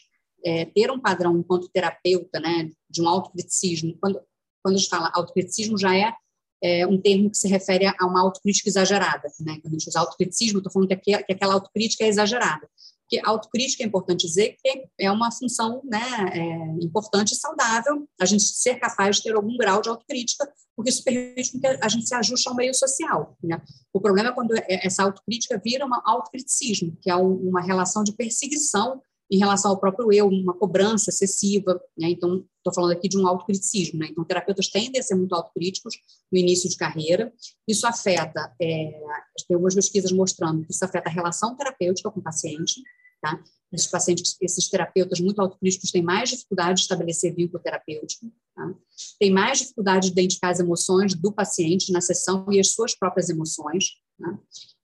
[0.44, 4.20] é, ter um padrão enquanto terapeuta, né, de um autocriticismo, quando,
[4.62, 6.12] quando a gente fala autocriticismo, já é
[6.64, 9.30] é um termo que se refere a uma autocrítica exagerada.
[9.40, 9.58] Né?
[9.60, 12.66] Quando a gente usa autocriticismo, estou falando que, que aquela autocrítica é exagerada.
[13.02, 16.00] Porque autocrítica é importante dizer que é uma função né,
[16.32, 20.88] é, importante e saudável a gente ser capaz de ter algum grau de autocrítica, porque
[20.88, 23.36] isso permite que a gente se ajuste ao meio social.
[23.42, 23.60] Né?
[23.92, 28.14] O problema é quando é, essa autocrítica vira um autocriticismo, que é uma relação de
[28.14, 31.80] perseguição em relação ao próprio eu, uma cobrança excessiva.
[31.98, 32.10] Né?
[32.10, 33.98] Então, estou falando aqui de um autocriticismo.
[33.98, 34.08] Né?
[34.10, 35.94] Então, terapeutas tendem a ser muito autocríticos
[36.30, 37.32] no início de carreira.
[37.66, 39.00] Isso afeta, é,
[39.48, 42.82] tem algumas pesquisas mostrando que isso afeta a relação terapêutica com o paciente.
[43.20, 43.42] Tá?
[43.72, 48.30] Esses pacientes, esses terapeutas muito autocríticos têm mais dificuldade de estabelecer vínculo terapêutico.
[48.54, 48.74] Tá?
[49.18, 53.30] Tem mais dificuldade de identificar as emoções do paciente na sessão e as suas próprias
[53.30, 53.86] emoções.
[54.18, 54.38] Tá?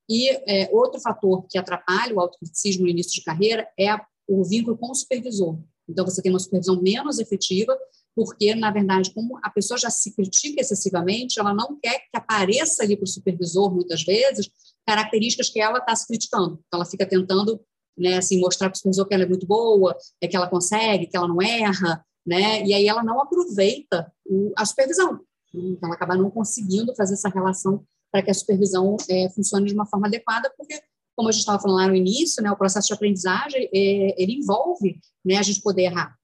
[0.08, 4.44] E é, outro fator que atrapalha o autocriticismo no início de carreira é a o
[4.44, 5.58] vínculo com o supervisor.
[5.88, 7.76] Então, você tem uma supervisão menos efetiva,
[8.14, 12.82] porque, na verdade, como a pessoa já se critica excessivamente, ela não quer que apareça
[12.82, 14.48] ali para o supervisor, muitas vezes,
[14.86, 16.62] características que ela está se criticando.
[16.66, 17.60] Então, ela fica tentando
[17.98, 21.06] né, assim, mostrar para o supervisor que ela é muito boa, é que ela consegue,
[21.06, 22.64] que ela não erra, né?
[22.64, 24.12] e aí ela não aproveita
[24.56, 25.20] a supervisão.
[25.52, 29.74] Então, ela acaba não conseguindo fazer essa relação para que a supervisão é, funcione de
[29.74, 30.80] uma forma adequada, porque
[31.20, 34.38] como a gente estava falando lá no início, né, o processo de aprendizagem, é, ele
[34.38, 36.16] envolve né, a gente poder errar.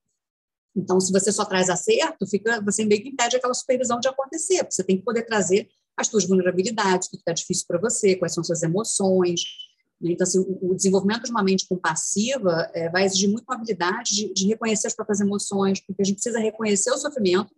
[0.75, 4.57] Então, se você só traz acerto, fica, você meio que impede aquela supervisão de acontecer,
[4.57, 8.15] porque você tem que poder trazer as suas vulnerabilidades, o que está difícil para você,
[8.15, 9.41] quais são suas emoções.
[10.01, 10.13] Né?
[10.13, 14.33] Então, assim, o, desenvolvimento de uma mente compassiva é, vai exigir muito uma habilidade de,
[14.33, 17.53] de reconhecer as próprias emoções, porque a gente precisa reconhecer o sofrimento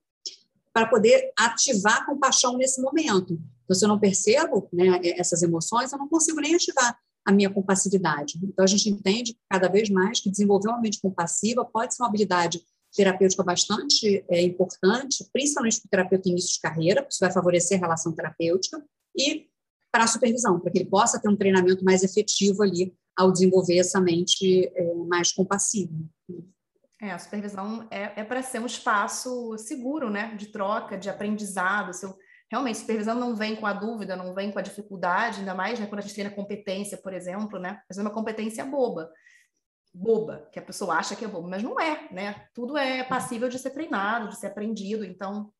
[0.73, 3.39] para poder ativar compaixão nesse momento.
[3.63, 7.49] Então, se eu não percebo né, essas emoções, eu não consigo nem ativar a minha
[7.49, 8.39] compassividade.
[8.43, 12.09] Então, a gente entende cada vez mais que desenvolver uma mente compassiva pode ser uma
[12.09, 12.61] habilidade
[12.95, 17.77] terapêutica bastante é, importante, principalmente para o terapeuta em início de carreira, isso vai favorecer
[17.77, 18.83] a relação terapêutica,
[19.15, 19.47] e
[19.91, 23.77] para a supervisão, para que ele possa ter um treinamento mais efetivo ali ao desenvolver
[23.77, 25.93] essa mente é, mais compassiva.
[26.99, 31.93] É, a supervisão é, é para ser um espaço seguro, né, de troca, de aprendizado.
[31.93, 32.17] Se eu
[32.49, 35.85] realmente, supervisão não vem com a dúvida, não vem com a dificuldade, ainda mais né,
[35.85, 37.81] quando a gente treina competência, por exemplo, né?
[37.87, 39.09] Mas é uma competência boba.
[39.93, 42.47] Boba, que a pessoa acha que é boba, mas não é, né?
[42.53, 45.51] Tudo é passível de ser treinado, de ser aprendido, então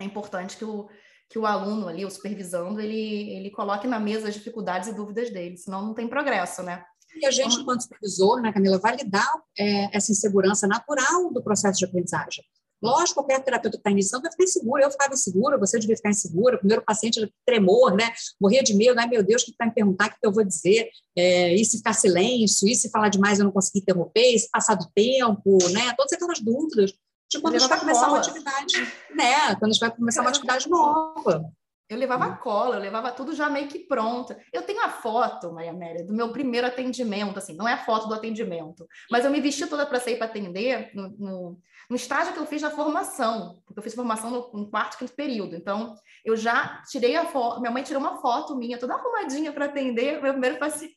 [0.00, 0.88] é importante que o,
[1.28, 5.30] que o aluno ali, o supervisando, ele, ele coloque na mesa as dificuldades e dúvidas
[5.30, 6.84] dele, senão não tem progresso, né?
[7.14, 11.84] E a gente, enquanto supervisor, né, Camila, validar é, essa insegurança natural do processo de
[11.84, 12.44] aprendizagem.
[12.82, 14.82] Lógico, qualquer terapeuta que está iniciando vai ficar inseguro.
[14.82, 16.56] Eu ficava insegura, você devia ficar insegura.
[16.56, 18.12] O primeiro paciente tremor, né?
[18.40, 18.98] Morria de medo.
[18.98, 20.08] Ai, meu Deus, o que vai me perguntar?
[20.08, 20.90] O que eu vou dizer?
[21.16, 22.68] É, e se ficar silêncio?
[22.68, 24.34] E se falar demais eu não conseguir interromper?
[24.34, 25.58] E se passar do tempo?
[25.72, 25.94] Né?
[25.96, 26.92] Todas aquelas dúvidas
[27.30, 28.74] de quando a gente vai começar uma atividade,
[29.14, 29.54] né?
[29.56, 31.50] Quando a gente vai começar uma atividade nova.
[31.92, 32.36] Eu levava hum.
[32.36, 34.34] cola, eu levava tudo já meio que pronto.
[34.50, 38.08] Eu tenho a foto, Maria Amélia, do meu primeiro atendimento, assim, não é a foto
[38.08, 41.60] do atendimento, mas eu me vesti toda para sair para atender no, no,
[41.92, 45.12] no, estágio que eu fiz na formação, porque eu fiz formação no, no quarto, quinto
[45.12, 45.54] período.
[45.54, 49.66] Então, eu já tirei a foto, minha mãe tirou uma foto minha, toda arrumadinha para
[49.66, 50.96] atender o meu primeiro paciente.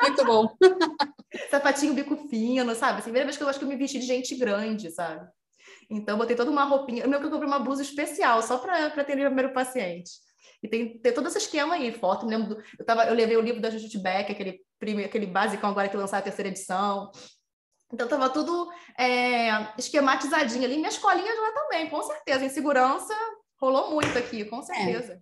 [0.00, 0.56] Muito bom.
[1.50, 2.94] Sapatinho bico fino, sabe?
[2.94, 5.28] Assim, primeira vez que eu acho que eu me vesti de gente grande, sabe?
[5.88, 7.04] Então, botei toda uma roupinha.
[7.04, 10.10] Eu, eu comprei uma blusa especial só para atender o primeiro paciente.
[10.62, 12.26] E tem, tem todo esse esquema aí, foto.
[12.26, 14.60] Me lembro do, eu, tava, eu levei o livro da Judith Beck, aquele,
[15.04, 17.10] aquele basicão agora que lançaram a terceira edição.
[17.92, 20.76] Então, estava tudo é, esquematizadinho ali.
[20.76, 22.44] Minha escolinha já também, com certeza.
[22.44, 23.14] Em segurança,
[23.60, 25.14] rolou muito aqui, com certeza.
[25.14, 25.20] É.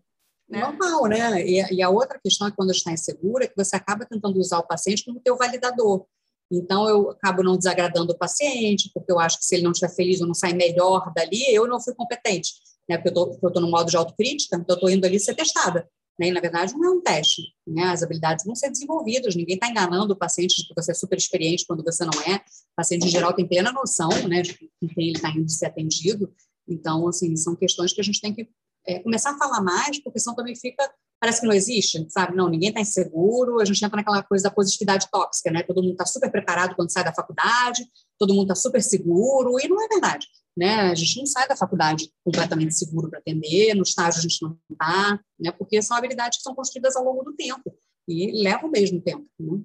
[0.49, 0.61] Né?
[0.61, 1.43] Normal, né?
[1.43, 4.39] E, e, a outra questão é que quando está insegura, é que você acaba tentando
[4.39, 6.07] usar o paciente como teu validador.
[6.51, 9.95] Então, eu acabo não desagradando o paciente, porque eu acho que se ele não estiver
[9.95, 12.53] feliz ou não sair melhor dali, eu não fui competente
[12.89, 12.97] né?
[12.97, 15.89] Porque eu estou no modo de autocrítica, então eu estou indo ali ser testada.
[16.19, 16.29] Né?
[16.29, 17.43] E, na verdade, não é um teste.
[17.67, 17.85] Né?
[17.85, 21.17] As habilidades vão ser desenvolvidas, ninguém está enganando o paciente de que você é super
[21.17, 22.37] experiente quando você não é.
[22.37, 26.33] O paciente, em geral, tem plena noção né, de quem ele está indo ser atendido.
[26.67, 28.49] Então, assim, são questões que a gente tem que
[28.87, 32.37] é, começar a falar mais, porque senão também fica parece que não existe, sabe?
[32.37, 35.63] Não, ninguém está inseguro, a gente entra naquela coisa da positividade tóxica, né?
[35.63, 37.85] Todo mundo está super preparado quando sai da faculdade,
[38.19, 40.29] todo mundo está super seguro, e não é verdade.
[40.59, 40.91] Né?
[40.91, 44.59] A gente não sai da faculdade completamente seguro para atender, no estágio a gente não
[44.69, 45.53] está, né?
[45.53, 47.73] porque são habilidades que são construídas ao longo do tempo
[48.09, 49.25] e levam o mesmo tempo.
[49.39, 49.63] Né?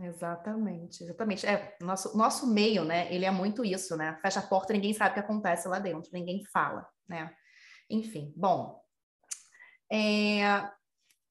[0.00, 1.46] Exatamente, exatamente.
[1.46, 3.14] É, nosso, nosso meio, né?
[3.14, 4.18] Ele é muito isso, né?
[4.20, 7.32] Fecha a porta, ninguém sabe o que acontece lá dentro, ninguém fala, né?
[7.88, 8.82] Enfim, bom.
[9.92, 10.68] É,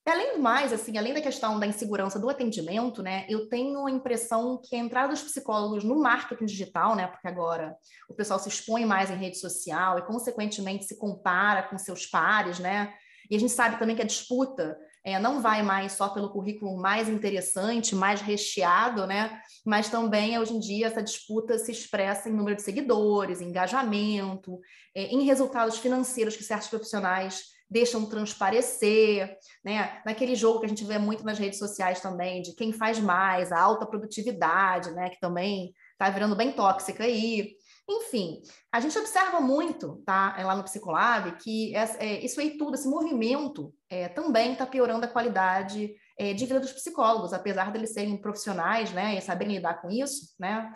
[0.06, 3.92] Além do mais, assim, além da questão da insegurança do atendimento, né, eu tenho a
[3.92, 7.76] impressão que a entrada dos psicólogos no marketing digital, né, porque agora
[8.10, 12.58] o pessoal se expõe mais em rede social e, consequentemente, se compara com seus pares,
[12.60, 12.94] né,
[13.30, 16.78] E a gente sabe também que a disputa é, não vai mais só pelo currículo
[16.78, 19.40] mais interessante, mais recheado, né?
[19.66, 24.60] Mas também, hoje em dia, essa disputa se expressa em número de seguidores, engajamento,
[24.94, 30.02] é, em resultados financeiros que certos profissionais deixam transparecer, né?
[30.06, 33.50] Naquele jogo que a gente vê muito nas redes sociais também, de quem faz mais,
[33.50, 35.10] a alta produtividade, né?
[35.10, 37.56] Que também está virando bem tóxica aí.
[37.90, 42.88] Enfim, a gente observa muito, tá, lá no Psicolab, que é, isso aí tudo, esse
[42.88, 48.22] movimento, é, também está piorando a qualidade é, de vida dos psicólogos, apesar deles serem
[48.22, 50.72] profissionais, né, e saberem lidar com isso, né.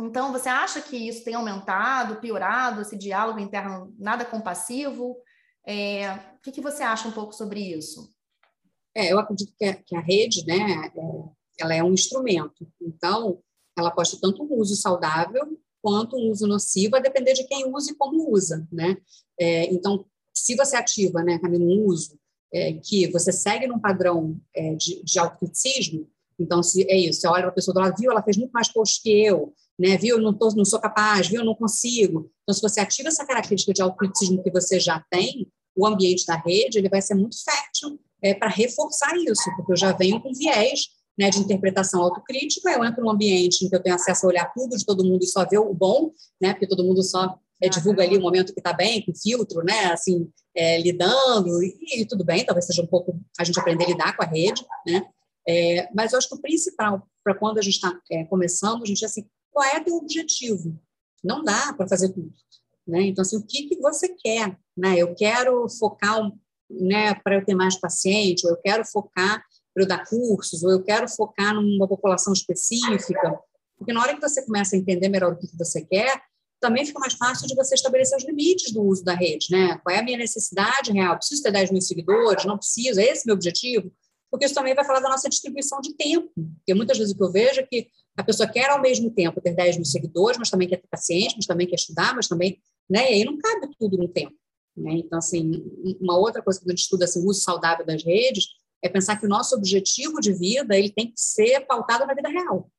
[0.00, 5.16] Então, você acha que isso tem aumentado, piorado, esse diálogo interno nada compassivo?
[5.66, 8.12] É, o que, que, você acha um pouco sobre isso?
[8.94, 11.00] É, eu acredito que a, que a rede, né, é,
[11.58, 12.66] ela é um instrumento.
[12.80, 13.40] Então,
[13.76, 17.70] ela pode ter tanto um uso saudável quanto um uso nocivo, a depender de quem
[17.70, 18.96] usa e como usa, né?
[19.38, 22.18] É, então, se você ativa, né, Camilo, um uso
[22.52, 27.28] é, que você segue num padrão é, de, de autocriticismo, então, se é isso, você
[27.28, 29.96] olha para a pessoa do lado, viu, ela fez muito mais post que eu, né,
[29.96, 32.30] viu, não, tô, não sou capaz, viu, não consigo.
[32.42, 36.36] Então, se você ativa essa característica de autocriticismo que você já tem, o ambiente da
[36.36, 40.32] rede ele vai ser muito fértil é, para reforçar isso, porque eu já venho com
[40.32, 44.28] viés né, de interpretação autocrítica, eu entro num ambiente em que eu tenho acesso a
[44.28, 47.38] olhar tudo de todo mundo e só ver o bom, né, porque todo mundo só
[47.62, 52.00] é, divulga ali o momento que está bem, com filtro, né, assim, é, lidando, e,
[52.00, 54.64] e, tudo bem, talvez seja um pouco a gente aprender a lidar com a rede,
[54.86, 55.06] né,
[55.46, 58.86] é, mas eu acho que o principal para quando a gente está é, começando, a
[58.86, 59.24] gente assim,
[59.54, 60.78] qual é teu objetivo?
[61.22, 62.30] Não dá para fazer tudo,
[62.86, 66.30] né, então assim, o que, que você quer, né, eu quero focar,
[66.68, 70.70] né, para eu ter mais paciente, ou eu quero focar para eu dar cursos, ou
[70.70, 73.38] eu quero focar numa população específica,
[73.78, 76.22] porque na hora que você começa a entender melhor o que você quer,
[76.60, 79.78] também fica mais fácil de você estabelecer os limites do uso da rede, né?
[79.82, 81.16] Qual é a minha necessidade real?
[81.16, 82.46] Preciso ter 10 mil seguidores?
[82.46, 83.00] Não preciso?
[83.00, 83.92] É esse meu objetivo?
[84.30, 86.32] Porque isso também vai falar da nossa distribuição de tempo.
[86.34, 89.40] Porque muitas vezes o que eu vejo é que a pessoa quer ao mesmo tempo
[89.40, 92.60] ter 10 mil seguidores, mas também quer ter paciente, mas também quer estudar, mas também,
[92.88, 93.10] né?
[93.10, 94.34] E aí não cabe tudo no tempo.
[94.76, 94.94] Né?
[94.98, 95.64] Então, assim,
[96.00, 98.48] uma outra coisa que a gente estuda assim, o uso saudável das redes
[98.82, 102.28] é pensar que o nosso objetivo de vida ele tem que ser pautado na vida
[102.28, 102.70] real.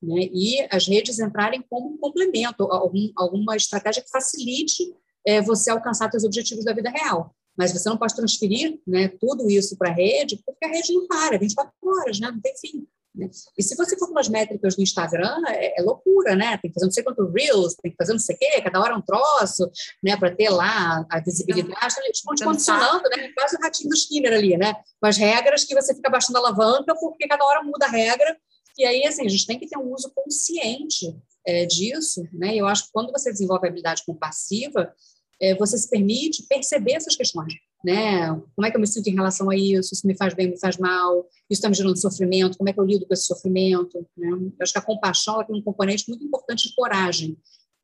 [0.00, 0.28] Né?
[0.32, 4.94] E as redes entrarem como um complemento, algum, alguma estratégia que facilite
[5.26, 7.34] é, você alcançar seus objetivos da vida real.
[7.56, 11.08] Mas você não pode transferir né, tudo isso para a rede, porque a rede não
[11.08, 12.30] para, 24 horas, né?
[12.30, 12.86] não tem fim.
[13.18, 13.28] Né?
[13.58, 16.56] E se você for pelas métricas do Instagram, é, é, loucura, né?
[16.58, 18.80] Tem que fazer não sei quanto Reels, tem que fazer não sei o quê, cada
[18.80, 19.68] hora um troço,
[20.02, 20.16] né?
[20.16, 21.96] Para ter lá a visibilidade.
[22.04, 23.28] Eles vão te condicionando, né?
[23.36, 24.72] Quase o ratinho do Skinner ali, né?
[25.00, 28.38] Com as regras que você fica baixando a alavanca, porque cada hora muda a regra.
[28.78, 31.12] E aí, assim, a gente tem que ter um uso consciente
[31.44, 32.54] é, disso, né?
[32.54, 34.94] Eu acho que quando você desenvolve a habilidade compassiva,
[35.42, 37.54] é, você se permite perceber essas questões
[37.88, 38.28] né?
[38.54, 39.94] Como é que eu me sinto em relação a isso?
[39.94, 41.26] Isso me faz bem, me faz mal?
[41.48, 42.58] Isso está me gerando sofrimento?
[42.58, 44.06] Como é que eu lido com esse sofrimento?
[44.14, 44.28] Né?
[44.28, 47.38] Eu acho que a compaixão é um componente muito importante de coragem,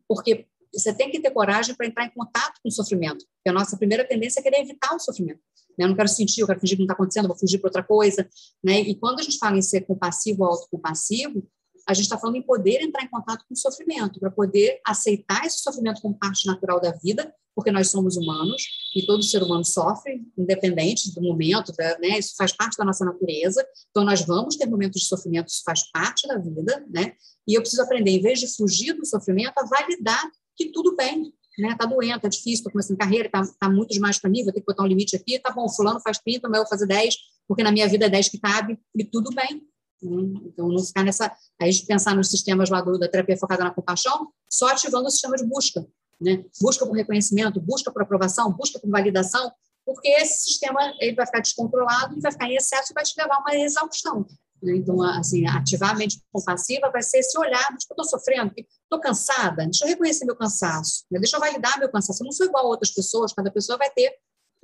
[0.06, 3.24] porque você tem que ter coragem para entrar em contato com o sofrimento.
[3.24, 5.40] Porque a nossa primeira tendência é querer evitar o sofrimento.
[5.78, 5.86] Né?
[5.86, 7.82] Eu não quero sentir, eu quero fingir que não está acontecendo, vou fugir para outra
[7.82, 8.28] coisa.
[8.62, 8.80] Né?
[8.80, 11.48] E quando a gente fala em ser compassivo ou autocompassivo,
[11.86, 15.44] a gente está falando em poder entrar em contato com o sofrimento, para poder aceitar
[15.44, 19.64] esse sofrimento como parte natural da vida porque nós somos humanos e todo ser humano
[19.64, 22.18] sofre, independente do momento, né?
[22.18, 23.64] Isso faz parte da nossa natureza.
[23.90, 27.12] Então nós vamos ter momentos de sofrimento, isso faz parte da vida, né?
[27.46, 30.22] E eu preciso aprender, em vez de fugir do sofrimento, a validar
[30.56, 31.76] que tudo bem, né?
[31.78, 34.60] Tá doendo, tá difícil, tô começando carreira, tá, tá muito demais para mim, vou ter
[34.60, 37.14] que botar um limite aqui, tá bom, fulano faz 30, mas eu vou fazer 10,
[37.46, 39.62] porque na minha vida é 10 que cabe, e tudo bem.
[40.04, 40.40] Né?
[40.46, 41.30] Então, não ficar nessa.
[41.60, 45.10] A gente pensar nos sistemas lá do, da terapia focada na compaixão, só ativando o
[45.10, 45.84] sistema de busca
[46.20, 46.44] né?
[46.60, 49.52] busca por reconhecimento, busca por aprovação, busca por validação,
[49.84, 53.36] porque esse sistema ele vai ficar descontrolado vai ficar em excesso e vai te levar
[53.36, 54.26] a uma exaustão.
[54.62, 54.76] Né?
[54.76, 59.00] Então, assim, ativar a mente compassiva vai ser esse olhar, tipo, eu estou sofrendo, estou
[59.00, 61.18] cansada, deixa eu reconhecer meu cansaço, né?
[61.18, 62.22] deixa eu validar meu cansaço.
[62.22, 64.12] Eu não sou igual a outras pessoas, cada pessoa vai ter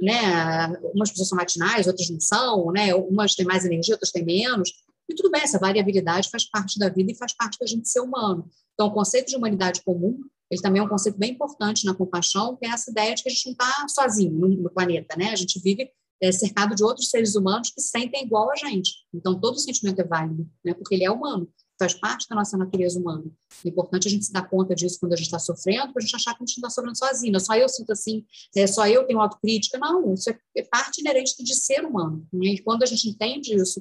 [0.02, 0.66] né?
[0.94, 2.94] Umas pessoas são matinais, outras não são, né?
[2.94, 4.70] Umas têm mais energia, outras têm menos.
[5.10, 8.00] E tudo bem, essa variabilidade faz parte da vida e faz parte da gente ser
[8.00, 8.48] humano.
[8.74, 12.56] Então, o conceito de humanidade comum ele também é um conceito bem importante na compaixão,
[12.56, 15.30] que é essa ideia de que a gente não está sozinho no, planeta, né?
[15.30, 15.88] A gente vive
[16.20, 18.94] é, cercado de outros seres humanos que sentem igual a gente.
[19.14, 20.74] Então, todo sentimento é válido, né?
[20.74, 21.48] Porque ele é humano,
[21.78, 23.24] faz parte da nossa natureza humana.
[23.64, 26.04] É importante a gente se dar conta disso quando a gente está sofrendo, para a
[26.04, 27.40] gente achar que a gente não está sofrendo sozinho.
[27.40, 28.24] Só eu sinto assim,
[28.56, 29.78] é, só eu tenho autocrítica.
[29.78, 32.26] Não, isso é, é parte inerente de ser humano.
[32.32, 32.54] Né?
[32.54, 33.80] E quando a gente entende isso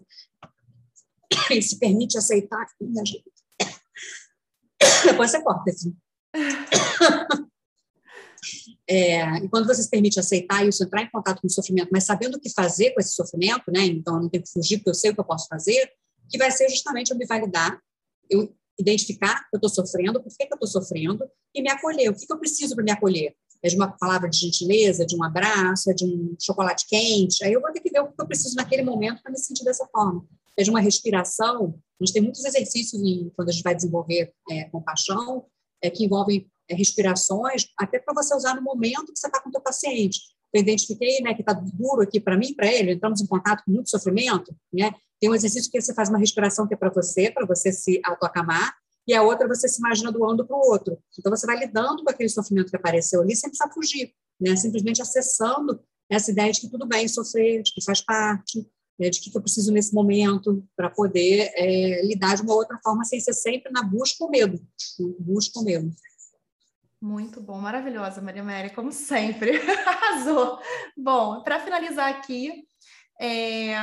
[1.61, 2.65] se permite aceitar...
[5.05, 5.95] Depois você corta, assim.
[8.91, 12.05] É, e quando você se permite aceitar isso, entrar em contato com o sofrimento, mas
[12.05, 13.85] sabendo o que fazer com esse sofrimento, né?
[13.85, 15.91] Então, eu não tenho que fugir, porque eu sei o que eu posso fazer,
[16.27, 17.79] que vai ser justamente eu me validar,
[18.27, 21.23] eu identificar que eu estou sofrendo, por que, que eu estou sofrendo,
[21.53, 22.09] e me acolher.
[22.09, 23.35] O que, que eu preciso para me acolher?
[23.61, 27.43] É de uma palavra de gentileza, de um abraço, é de um chocolate quente.
[27.43, 29.63] Aí eu vou ter que ver o que eu preciso naquele momento para me sentir
[29.65, 30.25] dessa forma.
[30.63, 31.79] De uma respiração.
[31.99, 35.45] A gente tem muitos exercícios em, quando a gente vai desenvolver é, compaixão,
[35.81, 39.49] é, que envolvem é, respirações, até para você usar no momento que você está com
[39.49, 40.19] o seu paciente.
[40.53, 43.71] Eu identifiquei né, que está duro aqui para mim, para ele, entramos em contato com
[43.71, 44.55] muito sofrimento.
[44.73, 44.91] Né?
[45.19, 48.01] Tem um exercício que você faz uma respiração que é para você, para você se
[48.03, 48.75] autoacamar,
[49.07, 50.97] e a outra você se imagina doando para o outro.
[51.17, 54.55] Então, você vai lidando com aquele sofrimento que apareceu ali sem precisar fugir, né?
[54.55, 58.67] simplesmente acessando essa ideia de que tudo bem sofrer, de que faz parte,
[58.99, 59.09] né?
[59.09, 63.19] de que eu preciso nesse momento para poder é, lidar de uma outra forma sem
[63.19, 64.59] ser sempre na busca ou medo.
[65.19, 65.91] Busca ou medo.
[67.01, 69.51] Muito bom, maravilhosa, Maria Amélia, como sempre.
[69.87, 70.59] Arrasou.
[70.97, 72.65] Bom, para finalizar aqui,
[73.19, 73.73] é,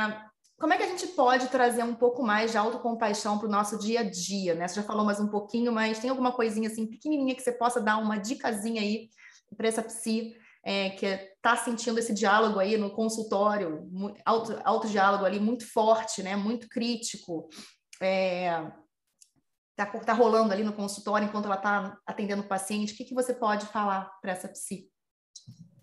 [0.59, 3.79] como é que a gente pode trazer um pouco mais de autocompaixão para o nosso
[3.79, 4.67] dia a dia, né?
[4.67, 7.81] Você já falou mais um pouquinho, mas tem alguma coisinha assim pequenininha que você possa
[7.81, 9.09] dar uma dicasinha aí
[9.55, 10.35] para essa psi
[10.67, 13.89] é, que está sentindo esse diálogo aí no consultório,
[14.25, 16.35] alto, alto diálogo ali muito forte, né?
[16.35, 17.47] Muito crítico.
[18.01, 18.51] É,
[19.77, 23.13] tá, tá rolando ali no consultório enquanto ela está atendendo o paciente, o que, que
[23.13, 24.89] você pode falar para essa psi?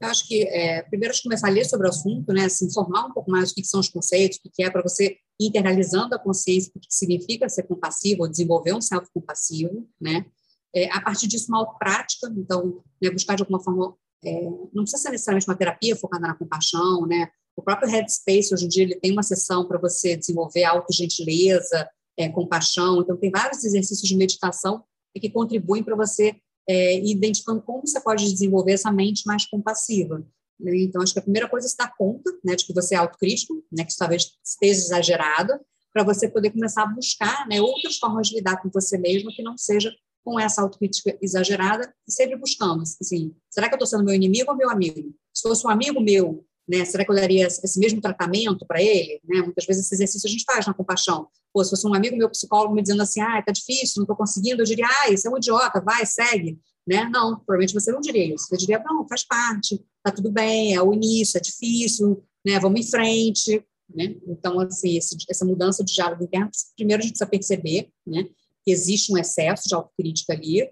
[0.02, 3.12] Eu acho que, é, primeiro, começar a ler sobre o assunto, né, se informar um
[3.14, 6.70] pouco mais do que são os conceitos, o que é para você internalizando a consciência
[6.74, 10.26] do que significa ser compassivo ou desenvolver um self compassivo, né?
[10.76, 15.02] É, a partir disso, uma autoprática, então, né, buscar de alguma forma, é, não precisa
[15.02, 17.28] ser necessariamente uma terapia focada na compaixão, né?
[17.56, 22.28] O próprio Headspace, hoje em dia, ele tem uma sessão para você desenvolver autogentileza, é,
[22.28, 26.34] compaixão, então tem vários exercícios de meditação que contribuem para você
[26.68, 30.24] é, identificando como você pode desenvolver essa mente mais compassiva.
[30.58, 30.76] Né?
[30.82, 32.98] Então, acho que a primeira coisa é se dar conta né, de que você é
[32.98, 35.52] autocrítico, né, que talvez esteja exagerado,
[35.92, 39.42] para você poder começar a buscar né, outras formas de lidar com você mesmo que
[39.42, 39.94] não seja
[40.24, 44.50] com essa autocrítica exagerada, e sempre buscando, assim, será que eu estou sendo meu inimigo
[44.50, 45.14] ou meu amigo?
[45.32, 49.20] Se fosse um amigo meu, né, será que eu daria esse mesmo tratamento para ele?
[49.24, 49.42] Né?
[49.42, 51.28] Muitas vezes esse exercício a gente faz na compaixão.
[51.52, 54.16] Pô, se fosse um amigo meu psicólogo me dizendo assim, ah, tá difícil, não estou
[54.16, 56.58] conseguindo, eu diria, ah, isso é um idiota, vai, segue.
[56.86, 57.04] Né?
[57.12, 58.46] Não, provavelmente você não diria isso.
[58.48, 62.58] Você diria, não, faz parte, tá tudo bem, é o início, é difícil, né?
[62.58, 63.62] vamos em frente.
[63.94, 64.16] Né?
[64.26, 68.26] Então, assim, esse, essa mudança de diálogo interno, primeiro a gente precisa perceber né,
[68.72, 70.68] existe um excesso de autocrítica ali,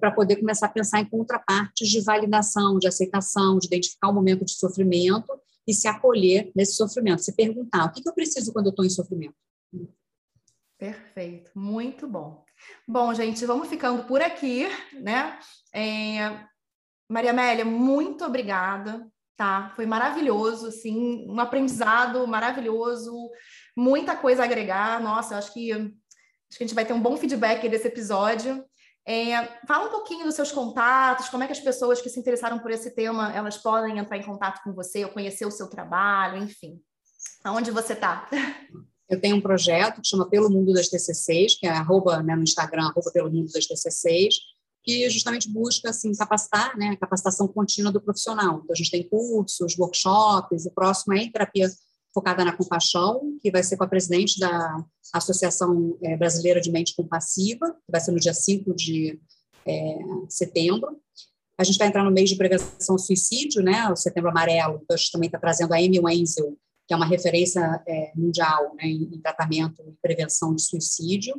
[0.00, 4.44] para poder começar a pensar em contrapartes de validação, de aceitação, de identificar o momento
[4.44, 8.70] de sofrimento e se acolher nesse sofrimento, se perguntar o que eu preciso quando eu
[8.70, 9.34] estou em sofrimento.
[10.78, 12.44] Perfeito, muito bom.
[12.86, 15.38] Bom, gente, vamos ficando por aqui, né?
[15.72, 16.46] É...
[17.08, 19.72] Maria Amélia, muito obrigada, tá?
[19.76, 23.12] Foi maravilhoso, assim, um aprendizado maravilhoso,
[23.76, 25.00] muita coisa a agregar.
[25.00, 25.70] Nossa, acho que
[26.48, 28.64] acho que a gente vai ter um bom feedback desse episódio.
[29.08, 32.58] É, fala um pouquinho dos seus contatos, como é que as pessoas que se interessaram
[32.58, 36.42] por esse tema, elas podem entrar em contato com você ou conhecer o seu trabalho,
[36.42, 36.80] enfim.
[37.44, 38.28] Aonde você está?
[39.08, 42.42] Eu tenho um projeto que chama Pelo Mundo das TCCs, que é arroba, né, no
[42.42, 44.38] Instagram, arroba Pelo Mundo das TCCs,
[44.82, 48.60] que justamente busca assim, capacitar, né, a capacitação contínua do profissional.
[48.62, 51.68] Então, a gente tem cursos, workshops, o próximo é em terapia
[52.16, 56.96] focada na compaixão, que vai ser com a presidente da Associação é, Brasileira de Mente
[56.96, 59.20] Compassiva, que vai ser no dia 5 de
[59.66, 60.98] é, setembro.
[61.58, 64.94] A gente vai entrar no mês de prevenção ao suicídio, né, o Setembro Amarelo, então
[64.94, 66.56] a gente também está trazendo a Amy Wenzel,
[66.88, 71.34] que é uma referência é, mundial né, em tratamento e prevenção de suicídio.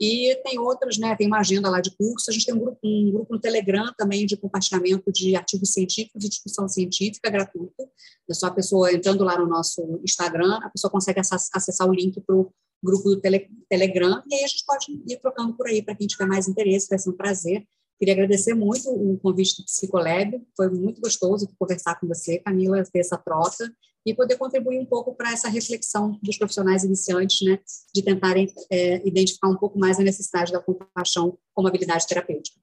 [0.00, 1.14] E tem outras, né?
[1.14, 2.30] Tem uma agenda lá de curso.
[2.30, 6.24] A gente tem um grupo, um grupo no Telegram também de compartilhamento de artigos científicos
[6.24, 7.86] e discussão científica gratuita.
[8.28, 12.18] É só a pessoa entrando lá no nosso Instagram, a pessoa consegue acessar o link
[12.22, 12.50] para o
[12.82, 16.06] grupo do tele, Telegram e aí a gente pode ir trocando por aí para quem
[16.06, 16.88] tiver mais interesse.
[16.88, 17.66] Vai ser um prazer.
[17.98, 20.42] Queria agradecer muito o convite do Psicolab.
[20.56, 23.70] Foi muito gostoso conversar com você, Camila, ter essa troca
[24.04, 27.58] e poder contribuir um pouco para essa reflexão dos profissionais iniciantes, né,
[27.94, 32.58] de tentarem é, identificar um pouco mais a necessidade da compaixão como habilidade terapêutica.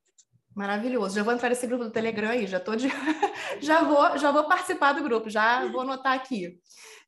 [0.56, 1.16] Maravilhoso.
[1.16, 2.88] Já vou entrar nesse grupo do Telegram aí, já tô de...
[3.62, 6.60] já vou, já vou participar do grupo, já vou anotar aqui.